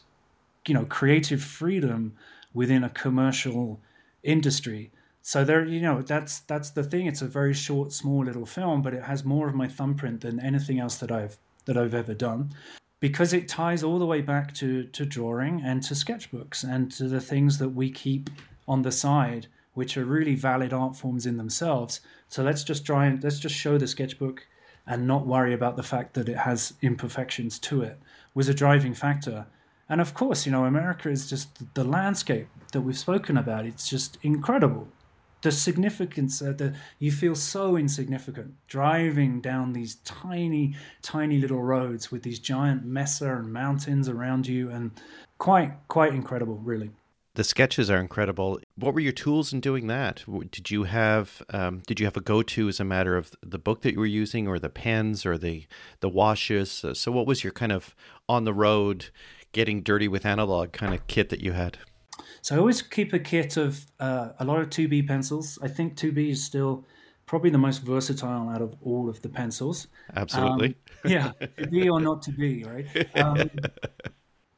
[0.67, 2.13] you know creative freedom
[2.53, 3.79] within a commercial
[4.23, 4.91] industry
[5.21, 8.81] so there you know that's that's the thing it's a very short small little film
[8.81, 12.13] but it has more of my thumbprint than anything else that i've that i've ever
[12.13, 12.51] done
[12.99, 17.07] because it ties all the way back to to drawing and to sketchbooks and to
[17.07, 18.29] the things that we keep
[18.67, 19.47] on the side
[19.79, 22.01] which are really valid art forms in themselves.
[22.27, 24.45] So let's just try and let's just show the sketchbook
[24.85, 27.97] and not worry about the fact that it has imperfections to it
[28.33, 29.45] was a driving factor.
[29.87, 33.65] And of course you know america is just the landscape that we've spoken about.
[33.65, 34.89] It's just incredible.
[35.43, 36.75] The significance uh, the
[37.05, 43.33] you feel so insignificant driving down these tiny tiny little roads with these giant mesa
[43.37, 44.91] and mountains around you and
[45.37, 46.91] quite quite incredible really.
[47.35, 51.81] The sketches are incredible what were your tools in doing that did you have um,
[51.87, 54.47] did you have a go-to as a matter of the book that you were using
[54.47, 55.65] or the pens or the
[55.99, 57.95] the washes so what was your kind of
[58.27, 59.07] on the road
[59.51, 61.77] getting dirty with analog kind of kit that you had
[62.41, 65.59] so I always keep a kit of uh, a lot of 2B pencils.
[65.61, 66.85] I think 2B is still
[67.25, 69.87] probably the most versatile out of all of the pencils.
[70.15, 70.75] Absolutely.
[71.05, 72.87] Um, yeah, to be or not to be, right?
[73.15, 73.49] Um,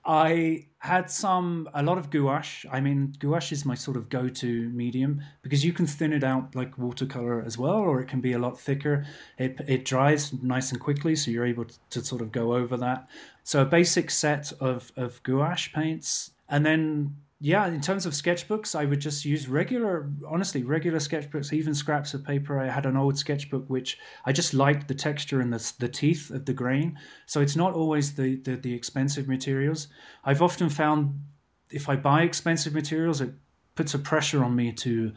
[0.05, 2.67] I had some, a lot of gouache.
[2.71, 6.23] I mean, gouache is my sort of go to medium because you can thin it
[6.23, 9.05] out like watercolor as well, or it can be a lot thicker.
[9.37, 12.77] It, it dries nice and quickly, so you're able to, to sort of go over
[12.77, 13.07] that.
[13.43, 16.31] So, a basic set of, of gouache paints.
[16.49, 21.51] And then yeah, in terms of sketchbooks, I would just use regular, honestly, regular sketchbooks,
[21.51, 22.59] even scraps of paper.
[22.59, 26.29] I had an old sketchbook which I just liked the texture and the, the teeth
[26.29, 26.99] of the grain.
[27.25, 29.87] So it's not always the, the, the expensive materials.
[30.23, 31.19] I've often found
[31.71, 33.33] if I buy expensive materials, it
[33.73, 35.11] puts a pressure on me to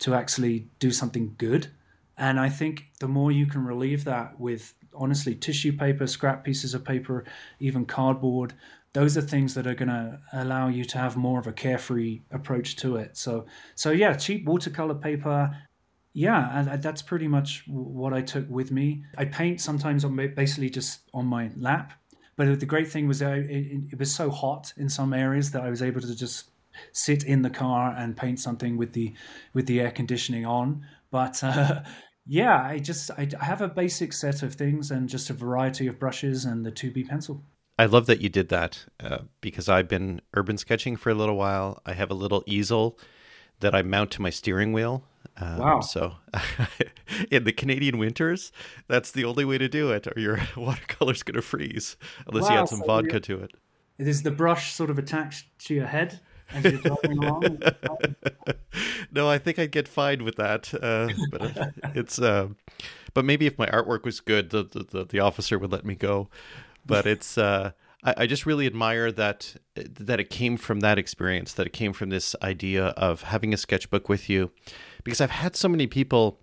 [0.00, 1.68] to actually do something good.
[2.16, 6.74] And I think the more you can relieve that with honestly tissue paper, scrap pieces
[6.74, 7.24] of paper,
[7.60, 8.54] even cardboard,
[8.98, 12.20] those are things that are going to allow you to have more of a carefree
[12.32, 13.16] approach to it.
[13.16, 13.46] So,
[13.76, 15.56] so yeah, cheap watercolor paper.
[16.14, 19.04] Yeah, and that's pretty much what I took with me.
[19.16, 21.92] I paint sometimes on basically just on my lap,
[22.34, 25.62] but the great thing was that it, it was so hot in some areas that
[25.62, 26.50] I was able to just
[26.90, 29.14] sit in the car and paint something with the
[29.54, 30.84] with the air conditioning on.
[31.12, 31.82] But uh,
[32.26, 36.00] yeah, I just I have a basic set of things and just a variety of
[36.00, 37.44] brushes and the 2B pencil.
[37.78, 41.36] I love that you did that uh, because I've been urban sketching for a little
[41.36, 41.80] while.
[41.86, 42.98] I have a little easel
[43.60, 45.04] that I mount to my steering wheel.
[45.36, 45.80] Um, wow.
[45.80, 46.14] So
[47.30, 48.50] in the Canadian winters,
[48.88, 52.54] that's the only way to do it, or your watercolor's going to freeze unless wow,
[52.54, 53.52] you add some so vodka to it.
[53.98, 56.20] Is the brush sort of attached to your head?
[56.50, 57.62] as you're driving along?
[59.12, 60.72] no, I think I'd get fined with that.
[60.72, 62.48] Uh, but it's, uh,
[63.12, 66.28] but maybe if my artwork was good, the, the the officer would let me go
[66.88, 67.72] but it's uh,
[68.02, 71.92] I, I, just really admire that that it came from that experience, that it came
[71.92, 74.50] from this idea of having a sketchbook with you,
[75.04, 76.40] because I've had so many people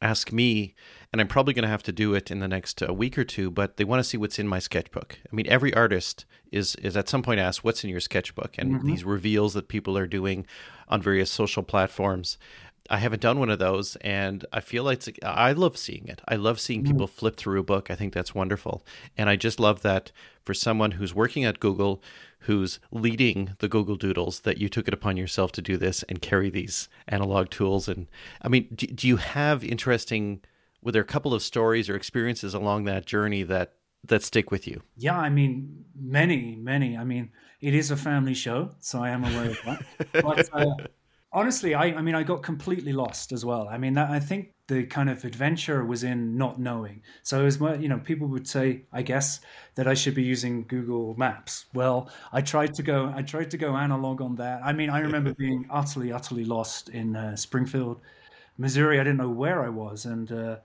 [0.00, 0.74] ask me,
[1.12, 3.24] and I'm probably going to have to do it in the next uh, week or
[3.24, 5.18] two, but they want to see what's in my sketchbook.
[5.30, 8.74] I mean, every artist is is at some point asked, "What's in your sketchbook?" and
[8.74, 8.86] mm-hmm.
[8.86, 10.46] these reveals that people are doing
[10.88, 12.38] on various social platforms.
[12.90, 16.20] I haven't done one of those, and I feel like I love seeing it.
[16.26, 17.10] I love seeing people mm.
[17.10, 17.90] flip through a book.
[17.90, 18.84] I think that's wonderful,
[19.16, 20.12] and I just love that
[20.44, 22.02] for someone who's working at Google,
[22.40, 26.20] who's leading the Google Doodles, that you took it upon yourself to do this and
[26.20, 27.88] carry these analog tools.
[27.88, 28.08] And
[28.40, 30.40] I mean, do, do you have interesting?
[30.82, 33.74] Were there a couple of stories or experiences along that journey that
[34.04, 34.82] that stick with you?
[34.96, 36.96] Yeah, I mean, many, many.
[36.96, 37.30] I mean,
[37.60, 39.82] it is a family show, so I am aware of that.
[40.22, 40.86] but, uh,
[41.32, 43.68] honestly, I, I mean, I got completely lost as well.
[43.68, 47.02] I mean, that, I think the kind of adventure was in not knowing.
[47.22, 49.40] So as well, you know, people would say, I guess,
[49.74, 51.66] that I should be using Google Maps.
[51.74, 54.60] Well, I tried to go, I tried to go analog on that.
[54.64, 58.00] I mean, I remember being utterly, utterly lost in uh, Springfield,
[58.58, 59.00] Missouri.
[59.00, 60.56] I didn't know where I was, and uh,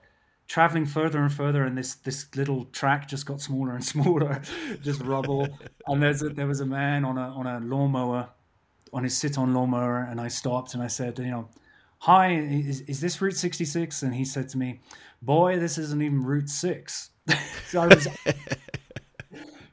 [0.46, 4.42] traveling further and further, and this this little track just got smaller and smaller,
[4.82, 5.48] just rubble.
[5.86, 8.28] and there's a, there was a man on a on a lawnmower
[8.92, 11.48] on his sit-on lawnmower, and I stopped and I said, you know,
[11.98, 14.02] hi, is, is this Route 66?
[14.02, 14.80] And he said to me,
[15.22, 17.10] boy, this isn't even Route 6.
[17.68, 18.08] so I was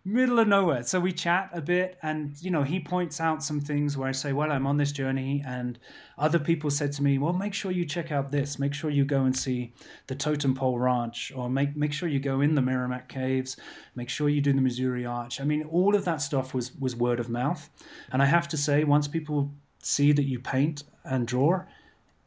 [0.06, 0.84] middle of nowhere.
[0.84, 4.12] So we chat a bit, and you know, he points out some things where I
[4.12, 5.80] say, "Well, I'm on this journey," and
[6.18, 8.60] other people said to me, "Well, make sure you check out this.
[8.60, 9.74] Make sure you go and see
[10.08, 13.58] the Totem Pole Ranch, or make make sure you go in the Meramec Caves.
[13.96, 16.96] Make sure you do the Missouri Arch." I mean, all of that stuff was was
[16.96, 17.70] word of mouth,
[18.12, 21.64] and I have to say, once people see that you paint and draw,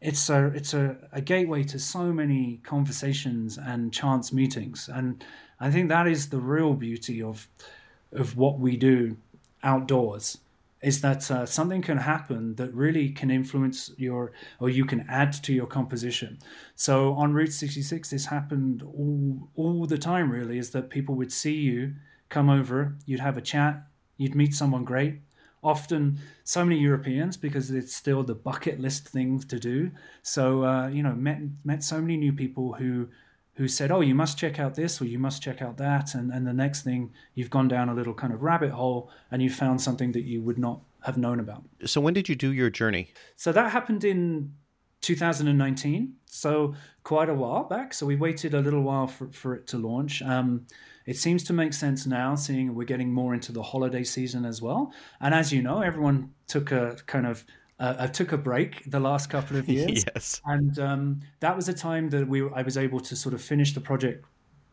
[0.00, 5.24] it's a it's a, a gateway to so many conversations and chance meetings and
[5.60, 7.48] I think that is the real beauty of
[8.12, 9.16] of what we do
[9.62, 10.38] outdoors
[10.80, 15.32] is that uh, something can happen that really can influence your or you can add
[15.32, 16.38] to your composition.
[16.76, 21.32] So on route 66 this happened all all the time really is that people would
[21.32, 21.94] see you
[22.28, 23.82] come over you'd have a chat
[24.16, 25.20] you'd meet someone great.
[25.62, 29.90] Often so many europeans because it's still the bucket list thing to do.
[30.22, 33.08] So uh, you know met met so many new people who
[33.58, 36.32] who said, "Oh, you must check out this or you must check out that," and
[36.32, 39.50] and the next thing you've gone down a little kind of rabbit hole and you
[39.50, 41.64] found something that you would not have known about.
[41.84, 43.12] So when did you do your journey?
[43.36, 44.52] So that happened in
[45.00, 47.94] 2019, so quite a while back.
[47.94, 50.22] So we waited a little while for, for it to launch.
[50.22, 50.66] Um,
[51.06, 54.60] it seems to make sense now, seeing we're getting more into the holiday season as
[54.60, 54.92] well.
[55.20, 57.44] And as you know, everyone took a kind of
[57.78, 61.68] uh, I took a break the last couple of years, yes, and um, that was
[61.68, 64.24] a time that we I was able to sort of finish the project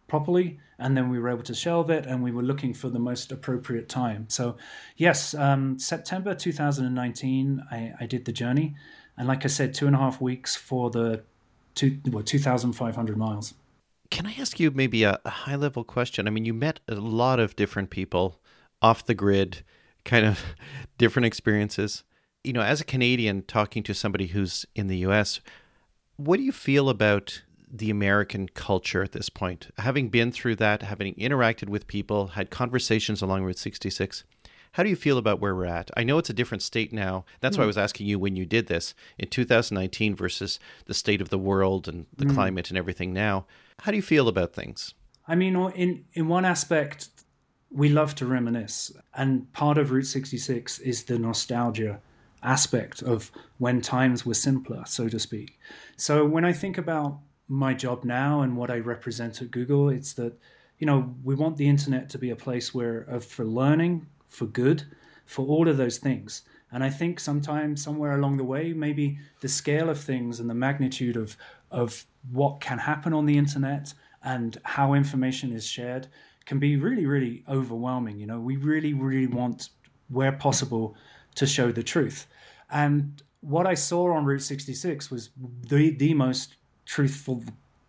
[0.08, 3.00] properly, and then we were able to shelve it, and we were looking for the
[3.00, 4.26] most appropriate time.
[4.30, 4.56] So,
[4.98, 8.76] yes, um, September 2019, I, I, did the journey,
[9.18, 11.24] and like I said, two and a half weeks for the
[11.74, 13.54] two well, 2,500 miles.
[14.12, 16.28] Can I ask you maybe a, a high level question?
[16.28, 18.40] I mean, you met a lot of different people
[18.82, 19.64] off the grid
[20.04, 20.40] kind of
[20.98, 22.04] different experiences.
[22.46, 25.40] You know, as a Canadian talking to somebody who's in the US,
[26.18, 27.42] what do you feel about
[27.72, 29.70] the American culture at this point?
[29.80, 34.24] Having been through that, having interacted with people, had conversations along Route 66,
[34.74, 35.90] how do you feel about where we're at?
[35.98, 37.26] I know it's a different state now.
[37.40, 37.60] That's mm.
[37.60, 37.70] why I hmm.
[37.70, 41.88] was asking you when you did this in 2019 versus the state of the world
[41.88, 42.34] and the mm.
[42.34, 43.46] climate and everything now.
[43.80, 44.94] How do you feel about things?
[45.28, 47.08] I mean, in in one aspect,
[47.72, 52.02] we love to reminisce, and part of Route 66 is the nostalgia
[52.46, 55.60] aspect of when times were simpler, so to speak.
[55.98, 60.14] So when I think about my job now and what I represent at Google, it's
[60.14, 60.34] that
[60.80, 64.46] you know we want the internet to be a place where uh, for learning, for
[64.46, 64.84] good,
[65.26, 66.44] for all of those things.
[66.72, 70.56] And I think sometimes somewhere along the way, maybe the scale of things and the
[70.56, 71.38] magnitude of
[71.72, 73.94] of what can happen on the internet
[74.24, 76.08] and how information is shared
[76.46, 78.20] can be really, really overwhelming.
[78.20, 79.70] You know, we really, really want,
[80.10, 80.96] where possible,
[81.36, 82.28] to show the truth.
[82.70, 85.30] And what I saw on Route 66 was
[85.68, 86.56] the the most
[86.86, 87.44] truthful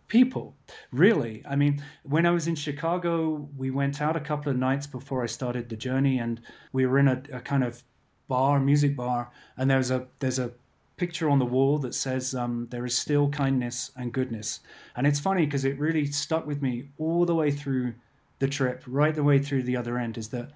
[0.07, 0.55] people
[0.91, 1.43] really.
[1.47, 5.21] I mean when i was in chicago we went out a couple of nights before
[5.21, 6.39] i started the journey and
[6.71, 7.83] we were in a, a kind of
[8.29, 10.53] bar music bar and there's a there's a
[10.97, 14.61] picture on the wall that says um, there is still kindness and goodness.
[14.95, 17.93] And it's funny because it really stuck with me all the way through
[18.39, 20.51] the trip right the way through the other end is that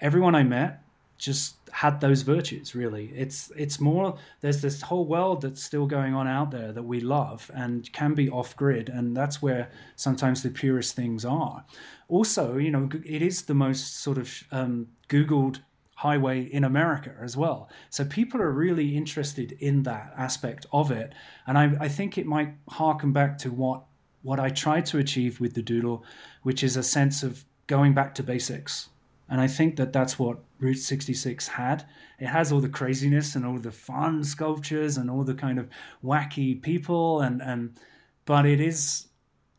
[0.00, 0.82] everyone i met
[1.20, 3.12] just had those virtues really.
[3.14, 7.00] It's it's more there's this whole world that's still going on out there that we
[7.00, 11.64] love and can be off grid and that's where sometimes the purest things are.
[12.08, 15.60] Also you know it is the most sort of um, googled
[15.96, 17.68] highway in america as well.
[17.90, 21.12] So people are really interested in that aspect of it
[21.46, 23.84] and i, I think it might harken back to what
[24.22, 26.04] what i tried to achieve with the doodle
[26.42, 28.88] which is a sense of going back to basics
[29.30, 31.86] and I think that that's what Route 66 had.
[32.18, 35.68] It has all the craziness and all the fun sculptures and all the kind of
[36.04, 37.78] wacky people and and
[38.26, 39.06] but it is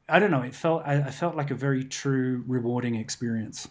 [0.10, 3.70] I don't know, it felt I, I felt like a very true rewarding experience.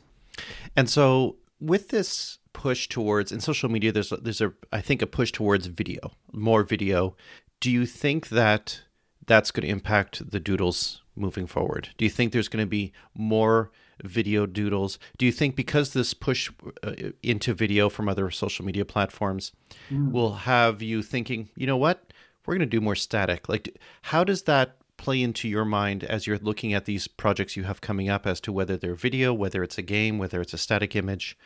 [0.75, 5.07] And so with this push towards in social media there's there's a I think a
[5.07, 7.15] push towards video, more video.
[7.61, 8.81] Do you think that
[9.27, 11.91] that's going to impact the doodles moving forward?
[11.97, 13.71] Do you think there's going to be more
[14.05, 14.99] video doodles.
[15.19, 16.51] Do you think because this push
[16.83, 16.93] uh,
[17.23, 19.53] into video from other social media platforms
[19.91, 20.11] mm.
[20.11, 22.13] will have you thinking, you know what,
[22.47, 23.49] we're going to do more static?
[23.49, 27.63] Like, how does that play into your mind as you're looking at these projects you
[27.65, 30.59] have coming up as to whether they're video, whether it's a game, whether it's a
[30.59, 31.39] static image?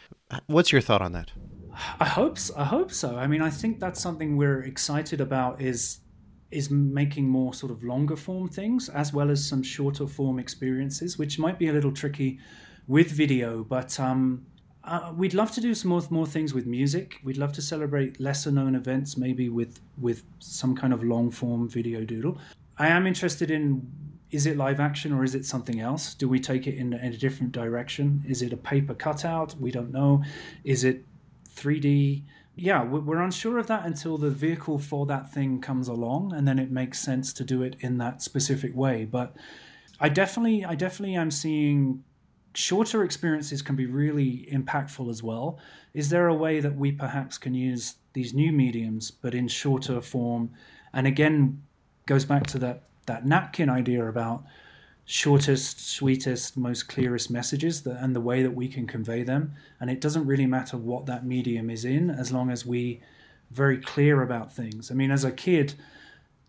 [0.46, 1.30] What's your thought on that?
[2.00, 2.54] I hope so.
[2.56, 3.16] I hope so.
[3.16, 6.00] I mean, I think that's something we're excited about is
[6.54, 11.18] is making more sort of longer form things as well as some shorter form experiences,
[11.18, 12.38] which might be a little tricky
[12.86, 13.64] with video.
[13.64, 14.46] But um,
[14.84, 17.20] uh, we'd love to do some more more things with music.
[17.24, 21.68] We'd love to celebrate lesser known events, maybe with with some kind of long form
[21.68, 22.38] video doodle.
[22.78, 23.90] I am interested in
[24.30, 26.12] is it live action or is it something else?
[26.14, 28.24] Do we take it in, in a different direction?
[28.26, 29.54] Is it a paper cutout?
[29.60, 30.24] We don't know.
[30.64, 31.04] Is it
[31.54, 32.24] 3D?
[32.56, 36.58] Yeah, we're unsure of that until the vehicle for that thing comes along, and then
[36.58, 39.04] it makes sense to do it in that specific way.
[39.04, 39.34] But
[40.00, 42.04] I definitely, I definitely am seeing
[42.54, 45.58] shorter experiences can be really impactful as well.
[45.92, 50.00] Is there a way that we perhaps can use these new mediums, but in shorter
[50.00, 50.50] form?
[50.92, 51.62] And again,
[52.06, 54.44] goes back to that that napkin idea about
[55.04, 59.54] shortest, sweetest, most clearest messages that, and the way that we can convey them.
[59.80, 63.02] And it doesn't really matter what that medium is in, as long as we
[63.50, 64.90] very clear about things.
[64.90, 65.74] I mean, as a kid,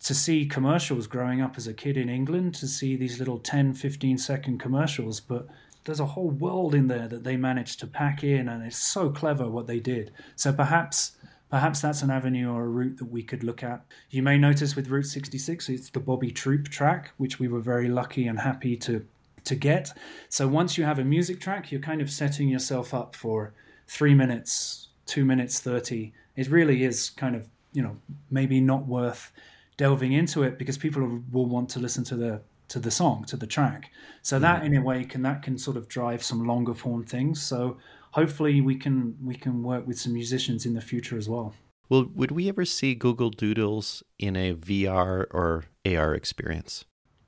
[0.04, 3.74] to see commercials growing up as a kid in England, to see these little 10,
[3.74, 5.48] 15 second commercials, but
[5.84, 9.10] there's a whole world in there that they managed to pack in, and it's so
[9.10, 10.12] clever what they did.
[10.36, 11.15] So perhaps
[11.56, 13.82] Perhaps that's an avenue or a route that we could look at.
[14.10, 17.88] You may notice with Route 66, it's the Bobby Troup track, which we were very
[17.88, 19.06] lucky and happy to
[19.46, 19.94] to get.
[20.28, 23.54] So once you have a music track, you're kind of setting yourself up for
[23.88, 26.12] three minutes, two minutes thirty.
[26.36, 27.96] It really is kind of you know
[28.30, 29.32] maybe not worth
[29.78, 33.38] delving into it because people will want to listen to the to the song to
[33.38, 33.92] the track.
[34.24, 37.42] So that in a way can that can sort of drive some longer form things.
[37.42, 37.78] So
[38.16, 41.54] hopefully we can we can work with some musicians in the future as well.
[41.90, 46.86] Well, would we ever see Google Doodles in a VR or AR experience?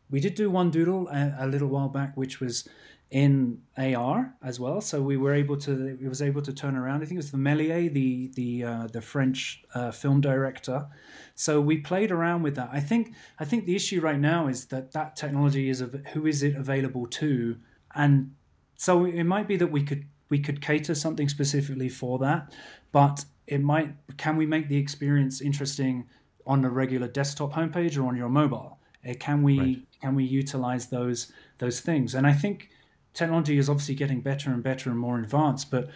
[0.09, 2.67] We did do one doodle a, a little while back, which was
[3.11, 4.81] in AR as well.
[4.81, 7.01] So we were able to it was able to turn around.
[7.01, 10.87] I think it was the Méliès, the the uh, the French uh, film director.
[11.35, 12.69] So we played around with that.
[12.71, 16.25] I think I think the issue right now is that that technology is of who
[16.25, 17.57] is it available to,
[17.93, 18.31] and
[18.77, 22.53] so it might be that we could we could cater something specifically for that,
[22.91, 26.07] but it might can we make the experience interesting
[26.45, 28.79] on a regular desktop homepage or on your mobile?
[29.07, 29.87] Uh, can we right.
[30.01, 32.15] can we utilize those those things?
[32.15, 32.69] And I think
[33.13, 35.89] technology is obviously getting better and better and more advanced, but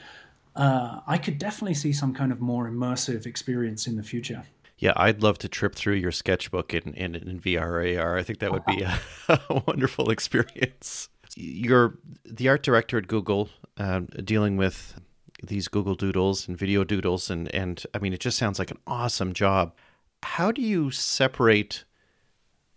[0.55, 4.43] uh, I could definitely see some kind of more immersive experience in the future.
[4.77, 8.17] Yeah, I'd love to trip through your sketchbook in, in, in VR AR.
[8.17, 8.99] I think that would be a,
[9.49, 11.09] a wonderful experience.
[11.35, 14.99] You're the art director at Google, uh, dealing with
[15.43, 18.79] these Google Doodles and video doodles, and and I mean, it just sounds like an
[18.87, 19.73] awesome job.
[20.23, 21.83] How do you separate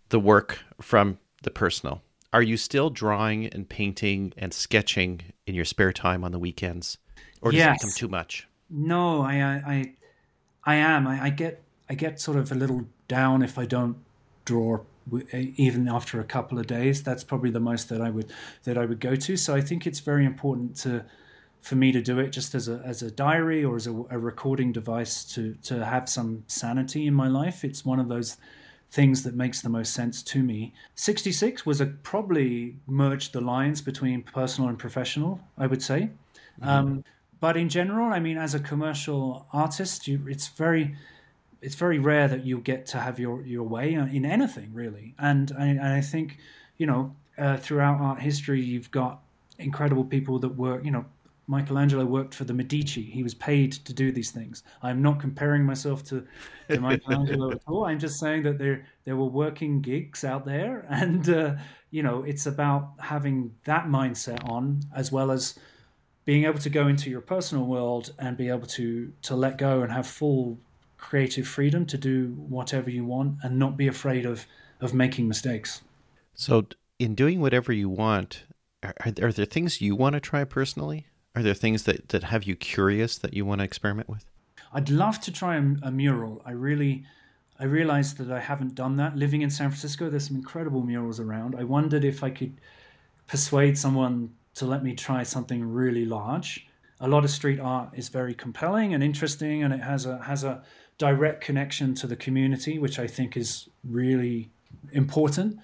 [0.09, 2.01] the work from the personal?
[2.33, 6.97] Are you still drawing and painting and sketching in your spare time on the weekends,
[7.41, 7.77] or does yes.
[7.77, 8.47] it become too much?
[8.69, 9.93] No, I I
[10.63, 11.07] I am.
[11.07, 13.97] I, I get I get sort of a little down if I don't
[14.43, 14.79] draw
[15.31, 17.03] even after a couple of days.
[17.03, 18.31] That's probably the most that I would
[18.63, 19.37] that I would go to.
[19.37, 21.05] So I think it's very important to
[21.61, 24.19] for me to do it just as a as a diary or as a, a
[24.19, 27.63] recording device to to have some sanity in my life.
[27.63, 28.37] It's one of those
[28.91, 30.73] things that makes the most sense to me.
[30.95, 36.11] 66 was a probably merged the lines between personal and professional, I would say.
[36.61, 36.69] Mm-hmm.
[36.69, 37.03] Um,
[37.41, 40.95] but in general, I mean, as a commercial artist, you, it's very
[41.65, 45.15] it's very rare that you get to have your your way in anything really.
[45.17, 46.37] And and I think
[46.77, 49.21] you know uh, throughout art history, you've got
[49.57, 50.85] incredible people that work.
[50.85, 51.05] You know,
[51.47, 53.01] Michelangelo worked for the Medici.
[53.01, 54.63] He was paid to do these things.
[54.83, 56.25] I'm not comparing myself to,
[56.69, 57.85] to Michelangelo at all.
[57.85, 61.55] I'm just saying that there there were working gigs out there, and uh,
[61.89, 65.57] you know, it's about having that mindset on as well as
[66.25, 69.81] being able to go into your personal world and be able to to let go
[69.81, 70.59] and have full
[71.05, 74.47] creative freedom to do whatever you want and not be afraid of
[74.81, 75.81] of making mistakes.
[76.33, 76.65] So,
[76.99, 78.43] in doing whatever you want,
[78.83, 81.07] are, are there things you want to try personally?
[81.35, 84.25] Are there things that, that have you curious that you want to experiment with?
[84.73, 86.41] I'd love to try a, a mural.
[86.45, 87.05] I really,
[87.59, 89.15] I realized that I haven't done that.
[89.15, 91.55] Living in San Francisco, there's some incredible murals around.
[91.57, 92.59] I wondered if I could
[93.27, 96.67] persuade someone to let me try something really large.
[96.99, 100.43] A lot of street art is very compelling and interesting, and it has a has
[100.43, 100.63] a
[100.97, 104.51] direct connection to the community, which I think is really
[104.91, 105.59] important.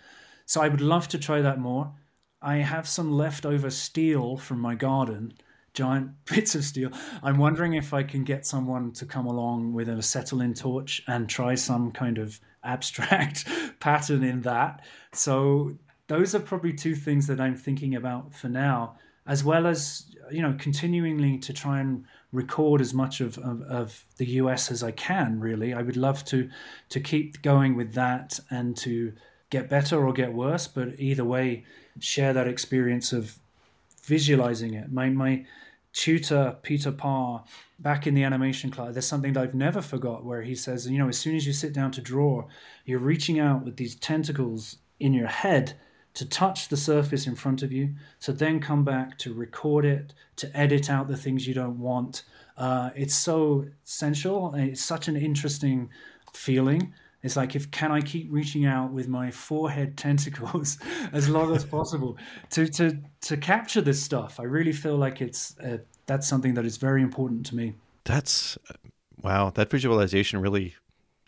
[0.46, 1.94] So I would love to try that more.
[2.42, 5.34] I have some leftover steel from my garden,
[5.74, 6.92] giant bits of steel.
[7.24, 11.30] I'm wondering if I can get someone to come along with an acetylene torch and
[11.30, 13.48] try some kind of abstract
[13.80, 14.84] pattern in that.
[15.14, 15.78] So
[16.08, 18.98] those are probably two things that I'm thinking about for now,
[19.32, 22.04] as well as you know continuing to try and
[22.34, 25.40] record as much of, of, of, the US as I can.
[25.40, 26.50] Really, I would love to
[26.90, 29.14] to keep going with that and to
[29.50, 31.66] get better or get worse, but either way,
[32.00, 33.40] share that experience of
[34.04, 34.92] visualizing it.
[34.92, 35.46] My my
[35.94, 37.44] tutor Peter Parr
[37.80, 41.00] back in the animation class, there's something that I've never forgot where he says, you
[41.00, 42.48] know, as soon as you sit down to draw,
[42.86, 45.74] you're reaching out with these tentacles in your head
[46.14, 50.14] to touch the surface in front of you, to then come back to record it,
[50.36, 52.24] to edit out the things you don't want.
[52.58, 55.90] Uh, it's so essential and it's such an interesting
[56.34, 56.94] feeling.
[57.24, 60.78] It's like if can I keep reaching out with my forehead tentacles
[61.14, 62.18] as long as possible
[62.52, 64.40] to to to capture this stuff.
[64.40, 67.76] I really feel like it's uh, that's something that is very important to me.
[68.06, 68.58] That's
[69.22, 69.52] wow.
[69.52, 70.76] That visualization really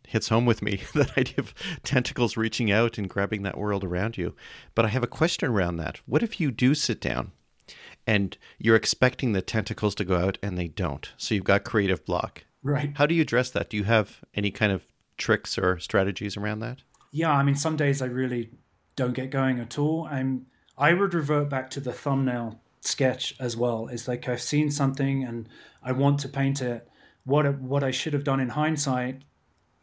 [0.08, 4.18] hits home with me that idea of tentacles reaching out and grabbing that world around
[4.18, 4.36] you.
[4.76, 6.00] But I have a question around that.
[6.06, 7.32] What if you do sit down
[8.06, 11.12] and you're expecting the tentacles to go out and they don't?
[11.18, 12.46] So you've got creative block.
[12.62, 12.92] Right.
[12.96, 13.70] How do you address that?
[13.70, 14.86] Do you have any kind of
[15.18, 16.80] tricks or strategies around that?
[17.12, 18.50] Yeah, I mean, some days I really
[18.96, 20.08] don't get going at all.
[20.10, 20.48] I'm
[20.78, 23.88] I would revert back to the thumbnail sketch as well.
[23.88, 25.48] It's like I've seen something and
[25.84, 26.88] I want to paint it.
[27.26, 29.22] What what I should have done in hindsight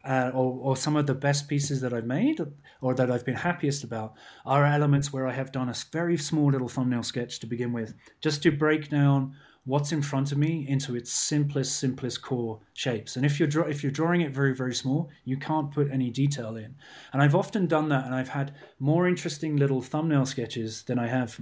[0.03, 2.39] uh, or, or some of the best pieces that I've made
[2.81, 4.13] or that I've been happiest about
[4.45, 7.93] are elements where I have done a very small little thumbnail sketch to begin with,
[8.21, 9.35] just to break down
[9.65, 13.15] what's in front of me into its simplest, simplest core shapes.
[13.15, 16.55] And if you're if you're drawing it very, very small, you can't put any detail
[16.55, 16.75] in.
[17.13, 21.07] And I've often done that, and I've had more interesting little thumbnail sketches than I
[21.07, 21.39] have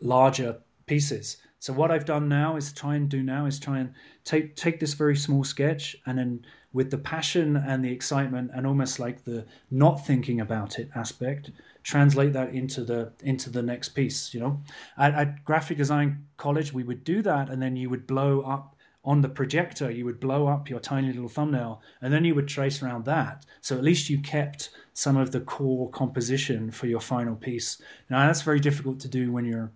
[0.00, 1.36] larger pieces.
[1.60, 3.94] So what I've done now is try and do now is try and
[4.24, 8.66] take take this very small sketch and then with the passion and the excitement and
[8.66, 11.50] almost like the not thinking about it aspect
[11.82, 14.60] translate that into the into the next piece you know?
[14.96, 18.76] At, at graphic design college we would do that and then you would blow up
[19.04, 22.48] on the projector you would blow up your tiny little thumbnail and then you would
[22.48, 23.44] trace around that.
[23.60, 27.82] So at least you kept some of the core composition for your final piece.
[28.08, 29.72] Now that's very difficult to do when you're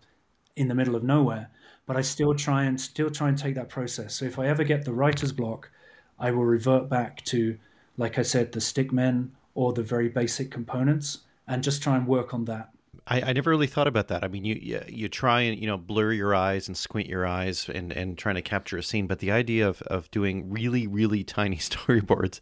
[0.55, 1.51] in the middle of nowhere
[1.87, 4.15] but I still try and still try and take that process.
[4.15, 5.71] So if I ever get the writer's block,
[6.19, 7.59] I will revert back to,
[7.97, 12.35] like I said, the stickmen or the very basic components and just try and work
[12.35, 12.71] on that.
[13.07, 14.25] I, I never really thought about that.
[14.25, 17.27] I mean, you, you, you try and you know blur your eyes and squint your
[17.27, 20.87] eyes and and trying to capture a scene, but the idea of of doing really
[20.87, 22.41] really tiny storyboards,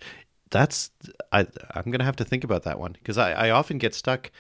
[0.51, 0.91] that's
[1.33, 4.31] I I'm gonna have to think about that one because I I often get stuck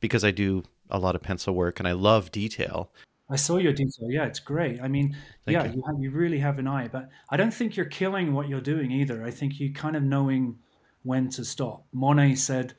[0.00, 2.90] because I do a lot of pencil work and I love detail.
[3.28, 4.10] I saw your detail.
[4.10, 4.80] Yeah, it's great.
[4.82, 5.76] I mean, Thank yeah, you.
[5.76, 8.60] You, have, you really have an eye, but I don't think you're killing what you're
[8.60, 9.24] doing either.
[9.24, 10.58] I think you kind of knowing
[11.04, 11.84] when to stop.
[11.92, 12.74] Monet said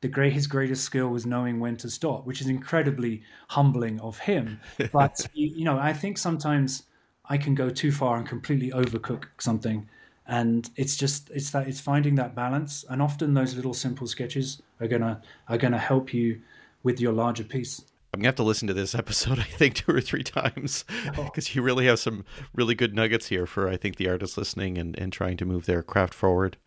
[0.00, 4.18] the great, his greatest skill was knowing when to stop, which is incredibly humbling of
[4.18, 4.60] him.
[4.92, 6.84] But you, you know, I think sometimes
[7.26, 9.88] I can go too far and completely overcook something,
[10.26, 12.84] and it's just it's that it's finding that balance.
[12.88, 16.40] And often those little simple sketches are gonna are gonna help you
[16.82, 17.82] with your larger piece.
[18.12, 20.84] I'm gonna have to listen to this episode, I think, two or three times
[21.16, 21.52] because oh.
[21.54, 24.98] you really have some really good nuggets here for I think the artists listening and,
[24.98, 26.58] and trying to move their craft forward.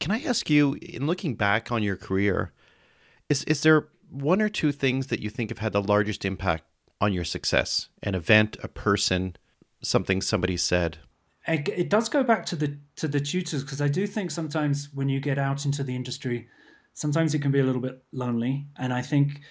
[0.00, 2.52] Can I ask you, in looking back on your career,
[3.28, 6.64] is is there one or two things that you think have had the largest impact
[7.00, 7.88] on your success?
[8.02, 9.36] An event, a person,
[9.82, 10.98] something somebody said?
[11.46, 15.10] It does go back to the to the tutors because I do think sometimes when
[15.10, 16.48] you get out into the industry,
[16.94, 19.42] sometimes it can be a little bit lonely, and I think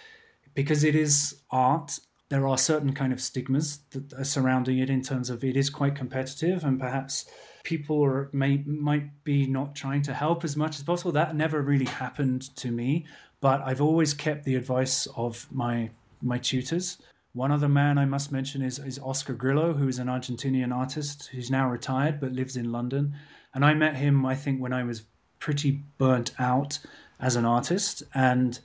[0.54, 2.00] because it is art,
[2.30, 5.70] there are certain kind of stigmas that are surrounding it in terms of it is
[5.70, 7.26] quite competitive and perhaps
[7.64, 11.12] people may might be not trying to help as much as possible.
[11.12, 13.06] That never really happened to me,
[13.40, 15.92] but I've always kept the advice of my
[16.22, 16.98] my tutors.
[17.34, 21.30] One other man I must mention is, is Oscar Grillo, who is an Argentinian artist
[21.32, 23.16] who's now retired but lives in London.
[23.56, 25.04] And I met him, I think, when I was
[25.40, 26.78] pretty burnt out
[27.20, 28.04] as an artist.
[28.14, 28.60] And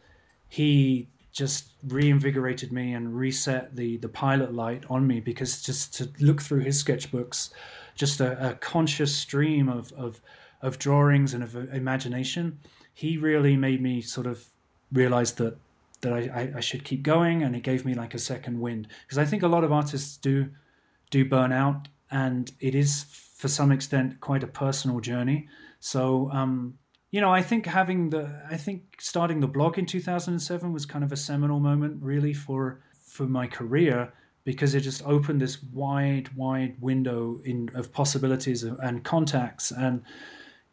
[0.48, 6.10] he just reinvigorated me and reset the the pilot light on me because just to
[6.20, 7.50] look through his sketchbooks,
[7.94, 10.20] just a, a conscious stream of, of
[10.62, 12.58] of drawings and of imagination,
[12.94, 14.44] he really made me sort of
[14.92, 15.56] realize that
[16.00, 19.18] that I, I, should keep going and he gave me like a second wind because
[19.18, 20.48] I think a lot of artists do
[21.10, 23.04] do burn out and it is
[23.36, 25.48] for some extent quite a personal journey.
[25.80, 26.78] So um,
[27.10, 31.04] you know, I think having the, I think starting the blog in 2007 was kind
[31.04, 34.12] of a seminal moment, really, for for my career
[34.44, 39.70] because it just opened this wide, wide window in of possibilities and contacts.
[39.70, 40.02] And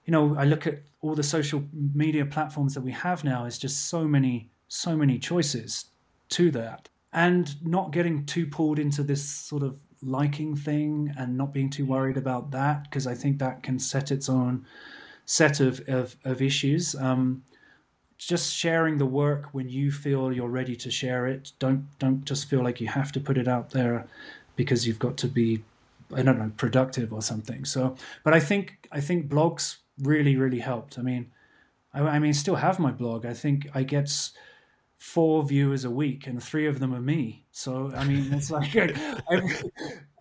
[0.06, 1.64] you know, I look at all the social
[1.94, 3.46] media platforms that we have now.
[3.46, 5.86] Is just so many, so many choices
[6.30, 11.54] to that, and not getting too pulled into this sort of liking thing and not
[11.54, 14.66] being too worried about that because I think that can set its own
[15.26, 16.96] set of, of, of issues.
[16.96, 17.44] Um,
[18.18, 21.52] just sharing the work when you feel you're ready to share it.
[21.60, 24.08] Don't don't just feel like you have to put it out there
[24.56, 25.64] because you've got to be
[26.14, 27.66] I don't know productive or something.
[27.66, 30.98] So, but I think I think blogs really really helped.
[30.98, 31.32] I mean,
[31.94, 33.26] I, I mean, still have my blog.
[33.26, 34.10] I think I get
[34.98, 37.46] four viewers a week, and three of them are me.
[37.52, 38.76] So I mean, it's like
[39.32, 39.56] every,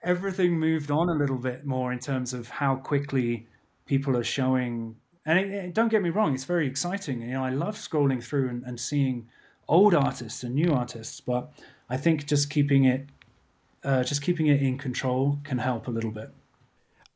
[0.03, 3.47] everything moved on a little bit more in terms of how quickly
[3.87, 4.97] people are showing.
[5.27, 7.23] And it, it, don't get me wrong, it's very exciting.
[7.23, 9.29] You know, I love scrolling through and, and seeing
[9.69, 11.53] old artists and new artists, but
[11.89, 13.09] I think just keeping it,
[13.83, 16.31] uh, just keeping it in control can help a little bit.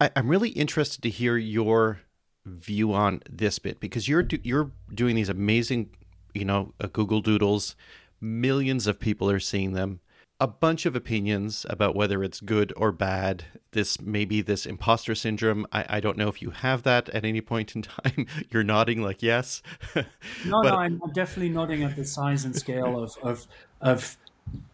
[0.00, 2.00] I, I'm really interested to hear your
[2.46, 5.90] view on this bit because you're do, you're doing these amazing,
[6.34, 7.76] you know, uh, Google Doodles.
[8.20, 10.00] Millions of people are seeing them
[10.40, 13.44] a bunch of opinions about whether it's good or bad.
[13.72, 15.66] This maybe this imposter syndrome.
[15.72, 18.26] I, I don't know if you have that at any point in time.
[18.50, 19.62] You're nodding like yes.
[19.96, 20.04] no,
[20.62, 20.70] but...
[20.70, 23.46] no, I'm definitely nodding at the size and scale of of
[23.80, 24.16] of.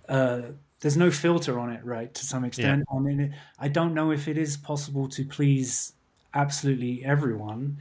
[0.08, 0.42] Uh,
[0.80, 2.12] there's no filter on it, right?
[2.12, 2.84] To some extent.
[2.90, 2.98] Yeah.
[2.98, 5.94] I mean, I don't know if it is possible to please
[6.34, 7.78] absolutely everyone,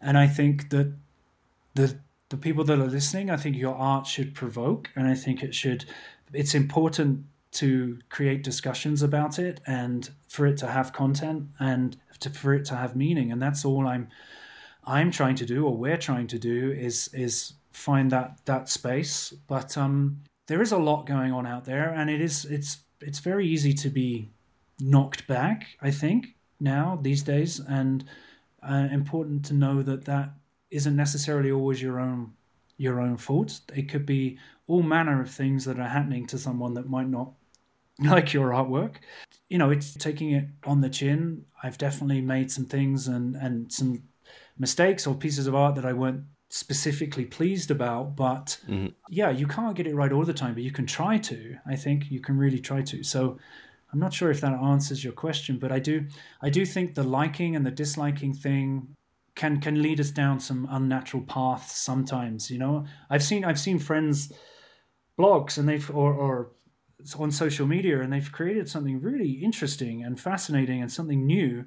[0.00, 0.94] and I think that
[1.74, 1.98] the
[2.30, 5.54] the people that are listening, I think your art should provoke, and I think it
[5.54, 5.84] should
[6.32, 12.30] it's important to create discussions about it and for it to have content and to,
[12.30, 13.32] for it to have meaning.
[13.32, 14.08] And that's all i'm
[14.84, 19.32] i'm trying to do or we're trying to do is is find that that space.
[19.46, 23.18] But um there is a lot going on out there and it is it's it's
[23.18, 24.30] very easy to be
[24.78, 27.60] knocked back i think now these days.
[27.60, 28.04] And
[28.62, 30.30] uh, important to know that that
[30.70, 32.32] isn't necessarily always your own
[32.78, 36.74] your own fault it could be all manner of things that are happening to someone
[36.74, 37.32] that might not
[38.00, 38.96] like your artwork.
[39.48, 41.44] You know, it's taking it on the chin.
[41.62, 44.02] I've definitely made some things and and some
[44.58, 48.88] mistakes or pieces of art that I weren't specifically pleased about, but mm-hmm.
[49.08, 51.56] yeah, you can't get it right all the time, but you can try to.
[51.66, 53.02] I think you can really try to.
[53.02, 53.38] So
[53.92, 56.06] I'm not sure if that answers your question, but I do
[56.42, 58.95] I do think the liking and the disliking thing
[59.36, 62.50] can can lead us down some unnatural paths sometimes.
[62.50, 64.32] You know, I've seen I've seen friends
[65.18, 66.48] blogs and they've or, or
[67.18, 71.64] on social media and they've created something really interesting and fascinating and something new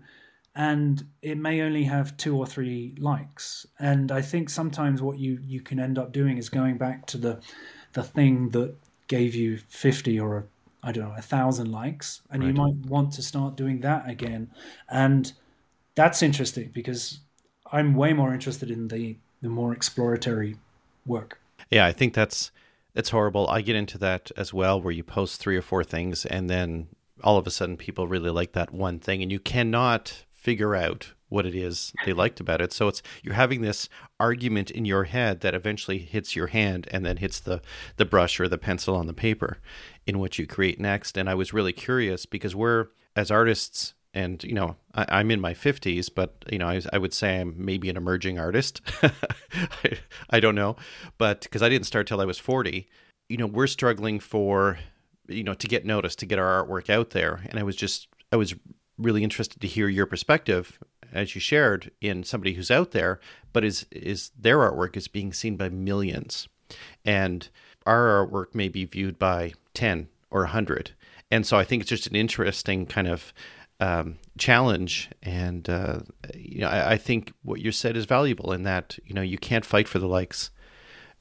[0.55, 5.39] and it may only have two or three likes and i think sometimes what you
[5.41, 7.39] you can end up doing is going back to the
[7.93, 8.75] the thing that
[9.07, 10.47] gave you 50 or
[10.81, 12.47] I don't know a thousand likes and right.
[12.47, 14.51] you might want to start doing that again
[14.89, 15.31] and
[15.95, 17.19] that's interesting because
[17.71, 20.55] i'm way more interested in the the more exploratory
[21.05, 21.39] work
[21.69, 22.51] yeah i think that's
[22.95, 26.25] it's horrible i get into that as well where you post three or four things
[26.25, 26.87] and then
[27.23, 31.13] all of a sudden people really like that one thing and you cannot figure out
[31.29, 32.73] what it is they liked about it.
[32.73, 33.87] So it's you're having this
[34.19, 37.61] argument in your head that eventually hits your hand and then hits the
[37.97, 39.59] the brush or the pencil on the paper
[40.05, 41.17] in what you create next.
[41.17, 45.39] And I was really curious because we're as artists and you know I, am in
[45.39, 48.81] my 50s but you know I, I, would say i'm maybe an emerging artist.
[49.03, 49.99] I,
[50.29, 50.75] I don't know.
[51.17, 52.87] But because i didn't start till i was 40
[53.27, 54.79] you know we're struggling for
[55.27, 57.41] you know to get noticed to get our artwork out there.
[57.49, 58.55] And i was just i was
[58.97, 60.79] really interested to hear your perspective
[61.13, 63.19] as you shared in somebody who's out there
[63.53, 66.47] but is is their artwork is being seen by millions.
[67.03, 67.49] And
[67.85, 70.91] our artwork may be viewed by 10 or 100
[71.31, 73.33] and so i think it's just an interesting kind of
[73.79, 75.09] um, challenge.
[75.23, 75.99] And uh,
[76.35, 79.37] you know I, I, think what you said is valuable in that you know you
[79.37, 80.51] can't fight for the likes.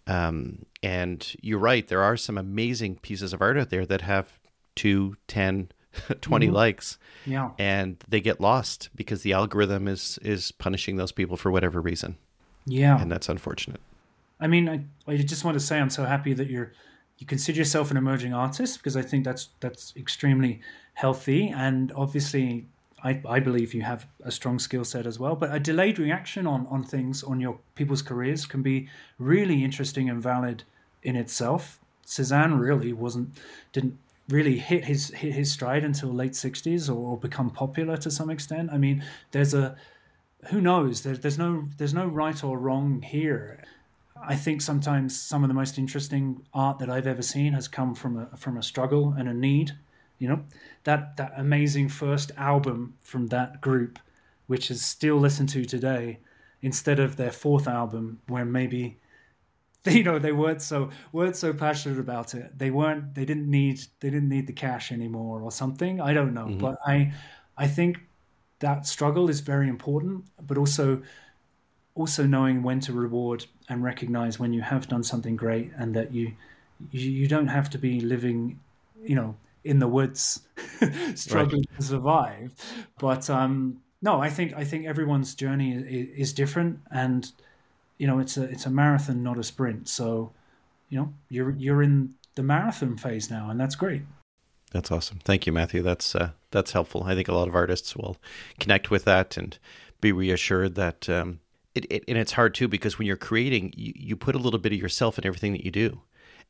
[0.06, 4.38] Um, and you're right there are some amazing pieces of art out there that have
[4.74, 5.70] two, 10,
[6.20, 6.54] 20 mm-hmm.
[6.54, 6.98] likes.
[7.26, 7.50] Yeah.
[7.58, 12.16] And they get lost because the algorithm is is punishing those people for whatever reason.
[12.64, 13.00] Yeah.
[13.00, 13.80] And that's unfortunate.
[14.40, 16.72] I mean i, I just want to say i'm so happy that you're
[17.18, 20.60] you consider yourself an emerging artist because i think that's that's extremely
[20.94, 22.66] healthy and obviously
[23.04, 26.46] I, I believe you have a strong skill set as well but a delayed reaction
[26.46, 28.88] on on things on your people's careers can be
[29.18, 30.64] really interesting and valid
[31.02, 33.38] in itself Cezanne really wasn't
[33.72, 33.98] didn't
[34.28, 38.30] really hit his hit his stride until late 60s or, or become popular to some
[38.30, 38.70] extent.
[38.72, 39.76] I mean, there's a
[40.50, 41.02] who knows?
[41.02, 43.64] There, there's no there's no right or wrong here.
[44.26, 47.94] I think sometimes some of the most interesting art that I've ever seen has come
[47.94, 49.72] from a from a struggle and a need.
[50.18, 50.44] You know,
[50.84, 53.98] that that amazing first album from that group,
[54.46, 56.18] which is still listened to today,
[56.60, 58.98] instead of their fourth album, where maybe
[59.84, 63.80] you know they weren't so weren't so passionate about it they weren't they didn't need
[64.00, 66.58] they didn't need the cash anymore or something i don't know mm-hmm.
[66.58, 67.12] but i
[67.56, 67.98] i think
[68.58, 71.00] that struggle is very important but also
[71.94, 76.12] also knowing when to reward and recognize when you have done something great and that
[76.12, 76.32] you
[76.90, 78.58] you, you don't have to be living
[79.04, 80.42] you know in the woods
[81.14, 81.76] struggling right.
[81.78, 82.52] to survive
[82.98, 87.32] but um no i think i think everyone's journey is, is different and
[87.98, 89.88] you know it's a it's a marathon, not a sprint.
[89.88, 90.32] So,
[90.88, 94.02] you know, you're you're in the marathon phase now, and that's great.
[94.70, 95.18] That's awesome.
[95.24, 95.82] Thank you, Matthew.
[95.82, 97.04] That's uh, that's helpful.
[97.04, 98.16] I think a lot of artists will
[98.58, 99.58] connect with that and
[100.00, 101.40] be reassured that um,
[101.78, 104.58] it, it, and it's hard too because when you're creating, you, you put a little
[104.58, 106.02] bit of yourself in everything that you do,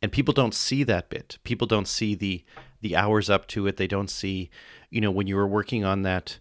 [0.02, 1.38] and people don't see that bit.
[1.44, 2.44] People don't see the
[2.80, 3.76] the hours up to it.
[3.76, 4.50] They don't see,
[4.90, 6.38] you know, when you were working on that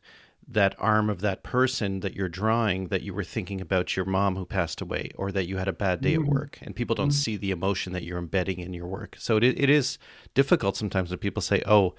[0.47, 4.37] that arm of that person that you're drawing that you were thinking about your mom
[4.37, 6.23] who passed away or that you had a bad day mm-hmm.
[6.23, 7.15] at work and people don't mm-hmm.
[7.15, 9.97] see the emotion that you're embedding in your work so it, it is
[10.33, 11.93] difficult sometimes when people say oh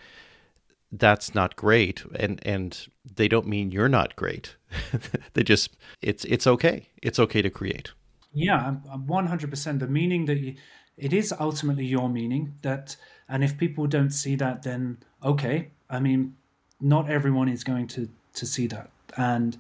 [0.93, 4.57] that's not great and and they don't mean you're not great
[5.34, 7.93] they just it's it's okay it's okay to create
[8.32, 10.55] yeah 100% the meaning that you
[10.97, 12.97] it is ultimately your meaning that
[13.28, 16.34] and if people don't see that then okay i mean
[16.80, 18.91] not everyone is going to to see that.
[19.16, 19.57] And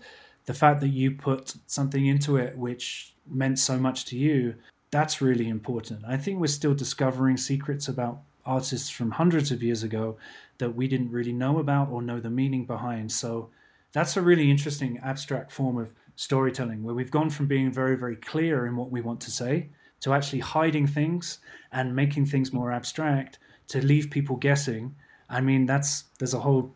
[0.46, 4.54] the fact that you put something into it which meant so much to you,
[4.90, 6.04] that's really important.
[6.06, 10.16] I think we're still discovering secrets about artists from hundreds of years ago
[10.58, 13.10] that we didn't really know about or know the meaning behind.
[13.12, 13.50] So
[13.92, 18.16] that's a really interesting abstract form of storytelling where we've gone from being very, very
[18.16, 19.68] clear in what we want to say
[20.00, 21.38] to actually hiding things
[21.72, 23.38] and making things more abstract
[23.68, 24.94] to leave people guessing.
[25.28, 26.74] I mean, that's there's a whole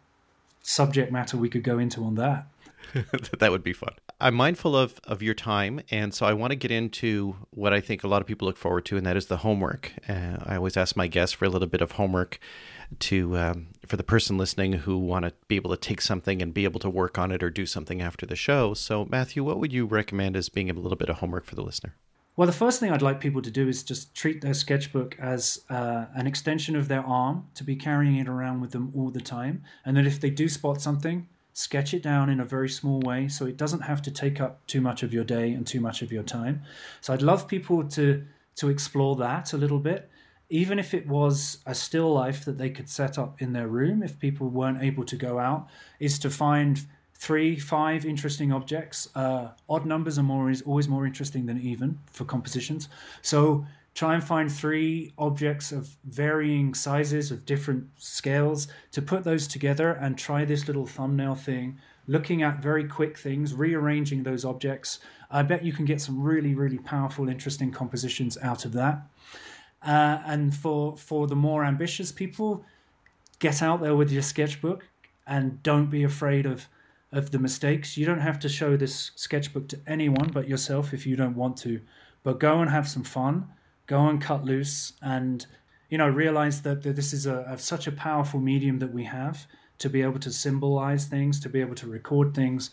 [0.62, 2.46] subject matter we could go into on that.
[3.38, 3.94] that would be fun.
[4.22, 7.80] I'm mindful of, of your time, and so I want to get into what I
[7.80, 9.92] think a lot of people look forward to, and that is the homework.
[10.08, 12.38] Uh, I always ask my guests for a little bit of homework
[13.00, 16.54] to um, for the person listening who want to be able to take something and
[16.54, 18.74] be able to work on it or do something after the show.
[18.74, 21.62] So, Matthew, what would you recommend as being a little bit of homework for the
[21.62, 21.96] listener?
[22.36, 25.62] Well, the first thing I'd like people to do is just treat their sketchbook as
[25.68, 29.20] uh, an extension of their arm, to be carrying it around with them all the
[29.20, 29.64] time.
[29.84, 33.28] And that if they do spot something, sketch it down in a very small way
[33.28, 36.02] so it doesn't have to take up too much of your day and too much
[36.02, 36.62] of your time.
[37.00, 38.24] So I'd love people to
[38.54, 40.10] to explore that a little bit,
[40.50, 44.02] even if it was a still life that they could set up in their room
[44.02, 45.68] if people weren't able to go out,
[46.00, 46.84] is to find
[47.14, 49.08] three, five interesting objects.
[49.14, 52.88] Uh, odd numbers are more is always more interesting than even for compositions.
[53.22, 53.64] So
[53.94, 59.92] try and find three objects of varying sizes of different scales to put those together
[59.92, 64.98] and try this little thumbnail thing looking at very quick things rearranging those objects
[65.30, 69.02] i bet you can get some really really powerful interesting compositions out of that
[69.86, 72.64] uh, and for for the more ambitious people
[73.38, 74.88] get out there with your sketchbook
[75.26, 76.66] and don't be afraid of
[77.12, 77.96] of the mistakes.
[77.96, 81.56] You don't have to show this sketchbook to anyone but yourself if you don't want
[81.58, 81.80] to.
[82.22, 83.48] But go and have some fun.
[83.86, 85.44] Go and cut loose, and
[85.88, 89.04] you know realize that, that this is a, a such a powerful medium that we
[89.04, 89.46] have
[89.78, 92.70] to be able to symbolize things, to be able to record things.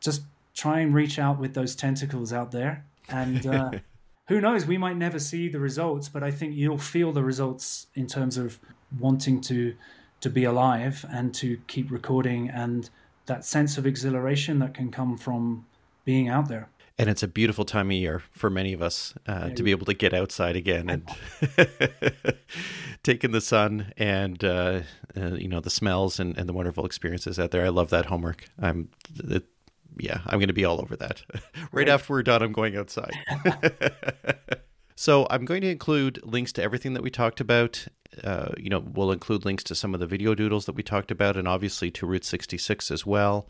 [0.00, 0.22] Just
[0.54, 3.70] try and reach out with those tentacles out there, and uh,
[4.28, 7.86] who knows, we might never see the results, but I think you'll feel the results
[7.94, 8.58] in terms of
[8.98, 9.74] wanting to
[10.20, 12.90] to be alive and to keep recording and
[13.26, 15.64] that sense of exhilaration that can come from
[16.04, 16.68] being out there.
[16.98, 19.86] And it's a beautiful time of year for many of us uh, to be able
[19.86, 21.08] to get outside again and
[23.04, 24.80] take in the sun and uh,
[25.16, 27.64] uh, you know the smells and, and the wonderful experiences out there.
[27.64, 28.46] I love that homework.
[28.60, 28.88] I'm
[29.24, 29.44] it,
[29.96, 31.22] yeah, I'm going to be all over that.
[31.32, 31.42] right,
[31.72, 33.12] right after we're done, I'm going outside.
[34.96, 37.86] so I'm going to include links to everything that we talked about
[38.24, 41.10] uh, you know, we'll include links to some of the video doodles that we talked
[41.10, 43.48] about and obviously to Route 66 as well.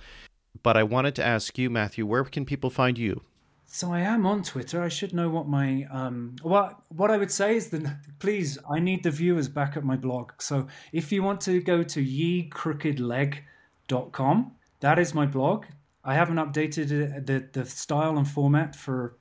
[0.63, 3.23] But I wanted to ask you, Matthew, where can people find you?
[3.71, 4.83] So I am on Twitter.
[4.83, 7.85] I should know what my um what what I would say is that
[8.19, 10.33] please I need the viewers back at my blog.
[10.39, 15.67] So if you want to go to yecrookedleg.com, that is my blog.
[16.03, 19.19] I haven't updated the the style and format for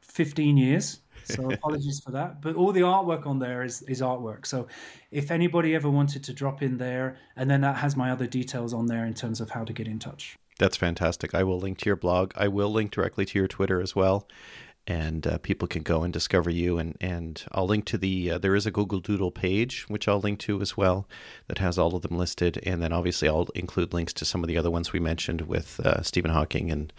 [0.00, 1.00] 15 years.
[1.24, 2.40] So apologies for that.
[2.40, 4.46] But all the artwork on there is is artwork.
[4.46, 4.66] So
[5.10, 8.72] if anybody ever wanted to drop in there, and then that has my other details
[8.72, 10.38] on there in terms of how to get in touch.
[10.60, 11.34] That's fantastic.
[11.34, 12.32] I will link to your blog.
[12.36, 14.28] I will link directly to your Twitter as well
[14.86, 16.78] and uh, people can go and discover you.
[16.78, 20.20] And, and I'll link to the, uh, there is a Google Doodle page, which I'll
[20.20, 21.06] link to as well,
[21.48, 22.58] that has all of them listed.
[22.64, 25.80] And then obviously I'll include links to some of the other ones we mentioned with
[25.80, 26.92] uh, Stephen Hawking and,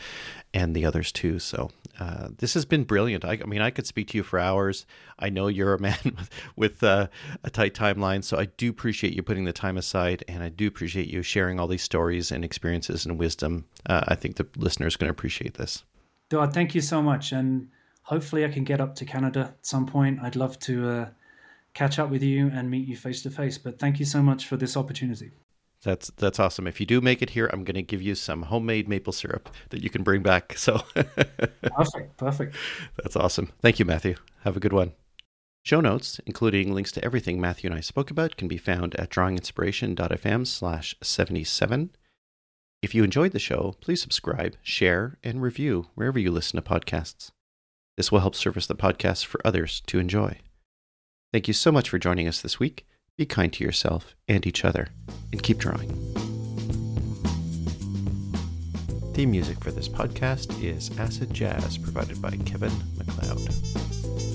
[0.54, 1.40] and the others too.
[1.40, 1.70] So
[2.00, 3.26] uh, this has been brilliant.
[3.26, 4.86] I, I, mean, I could speak to you for hours.
[5.20, 7.08] I know you're a man with, with uh,
[7.44, 10.68] a tight timeline, so I do appreciate you putting the time aside, and I do
[10.68, 13.66] appreciate you sharing all these stories and experiences and wisdom.
[13.86, 15.84] Uh, I think the listeners are going to appreciate this.
[16.32, 17.34] Duard, thank you so much.
[17.34, 17.68] And
[18.04, 20.22] hopefully, I can get up to Canada at some point.
[20.24, 21.10] I'd love to uh,
[21.74, 23.58] catch up with you and meet you face to face.
[23.58, 25.32] But thank you so much for this opportunity.
[25.84, 26.68] That's that's awesome.
[26.68, 29.50] If you do make it here, I'm going to give you some homemade maple syrup
[29.72, 30.58] that you can bring back.
[30.58, 32.56] So perfect, perfect.
[33.04, 33.52] That's awesome.
[33.62, 34.16] Thank you, Matthew.
[34.46, 34.94] Have a good one.
[35.64, 39.10] Show notes, including links to everything Matthew and I spoke about, can be found at
[39.10, 41.90] drawinginspiration.fm slash 77.
[42.82, 47.30] If you enjoyed the show, please subscribe, share, and review wherever you listen to podcasts.
[47.96, 50.40] This will help service the podcast for others to enjoy.
[51.32, 52.88] Thank you so much for joining us this week.
[53.18, 54.88] Be kind to yourself and each other,
[55.32, 55.90] and keep drawing.
[59.14, 64.31] Theme music for this podcast is Acid Jazz, provided by Kevin MacLeod.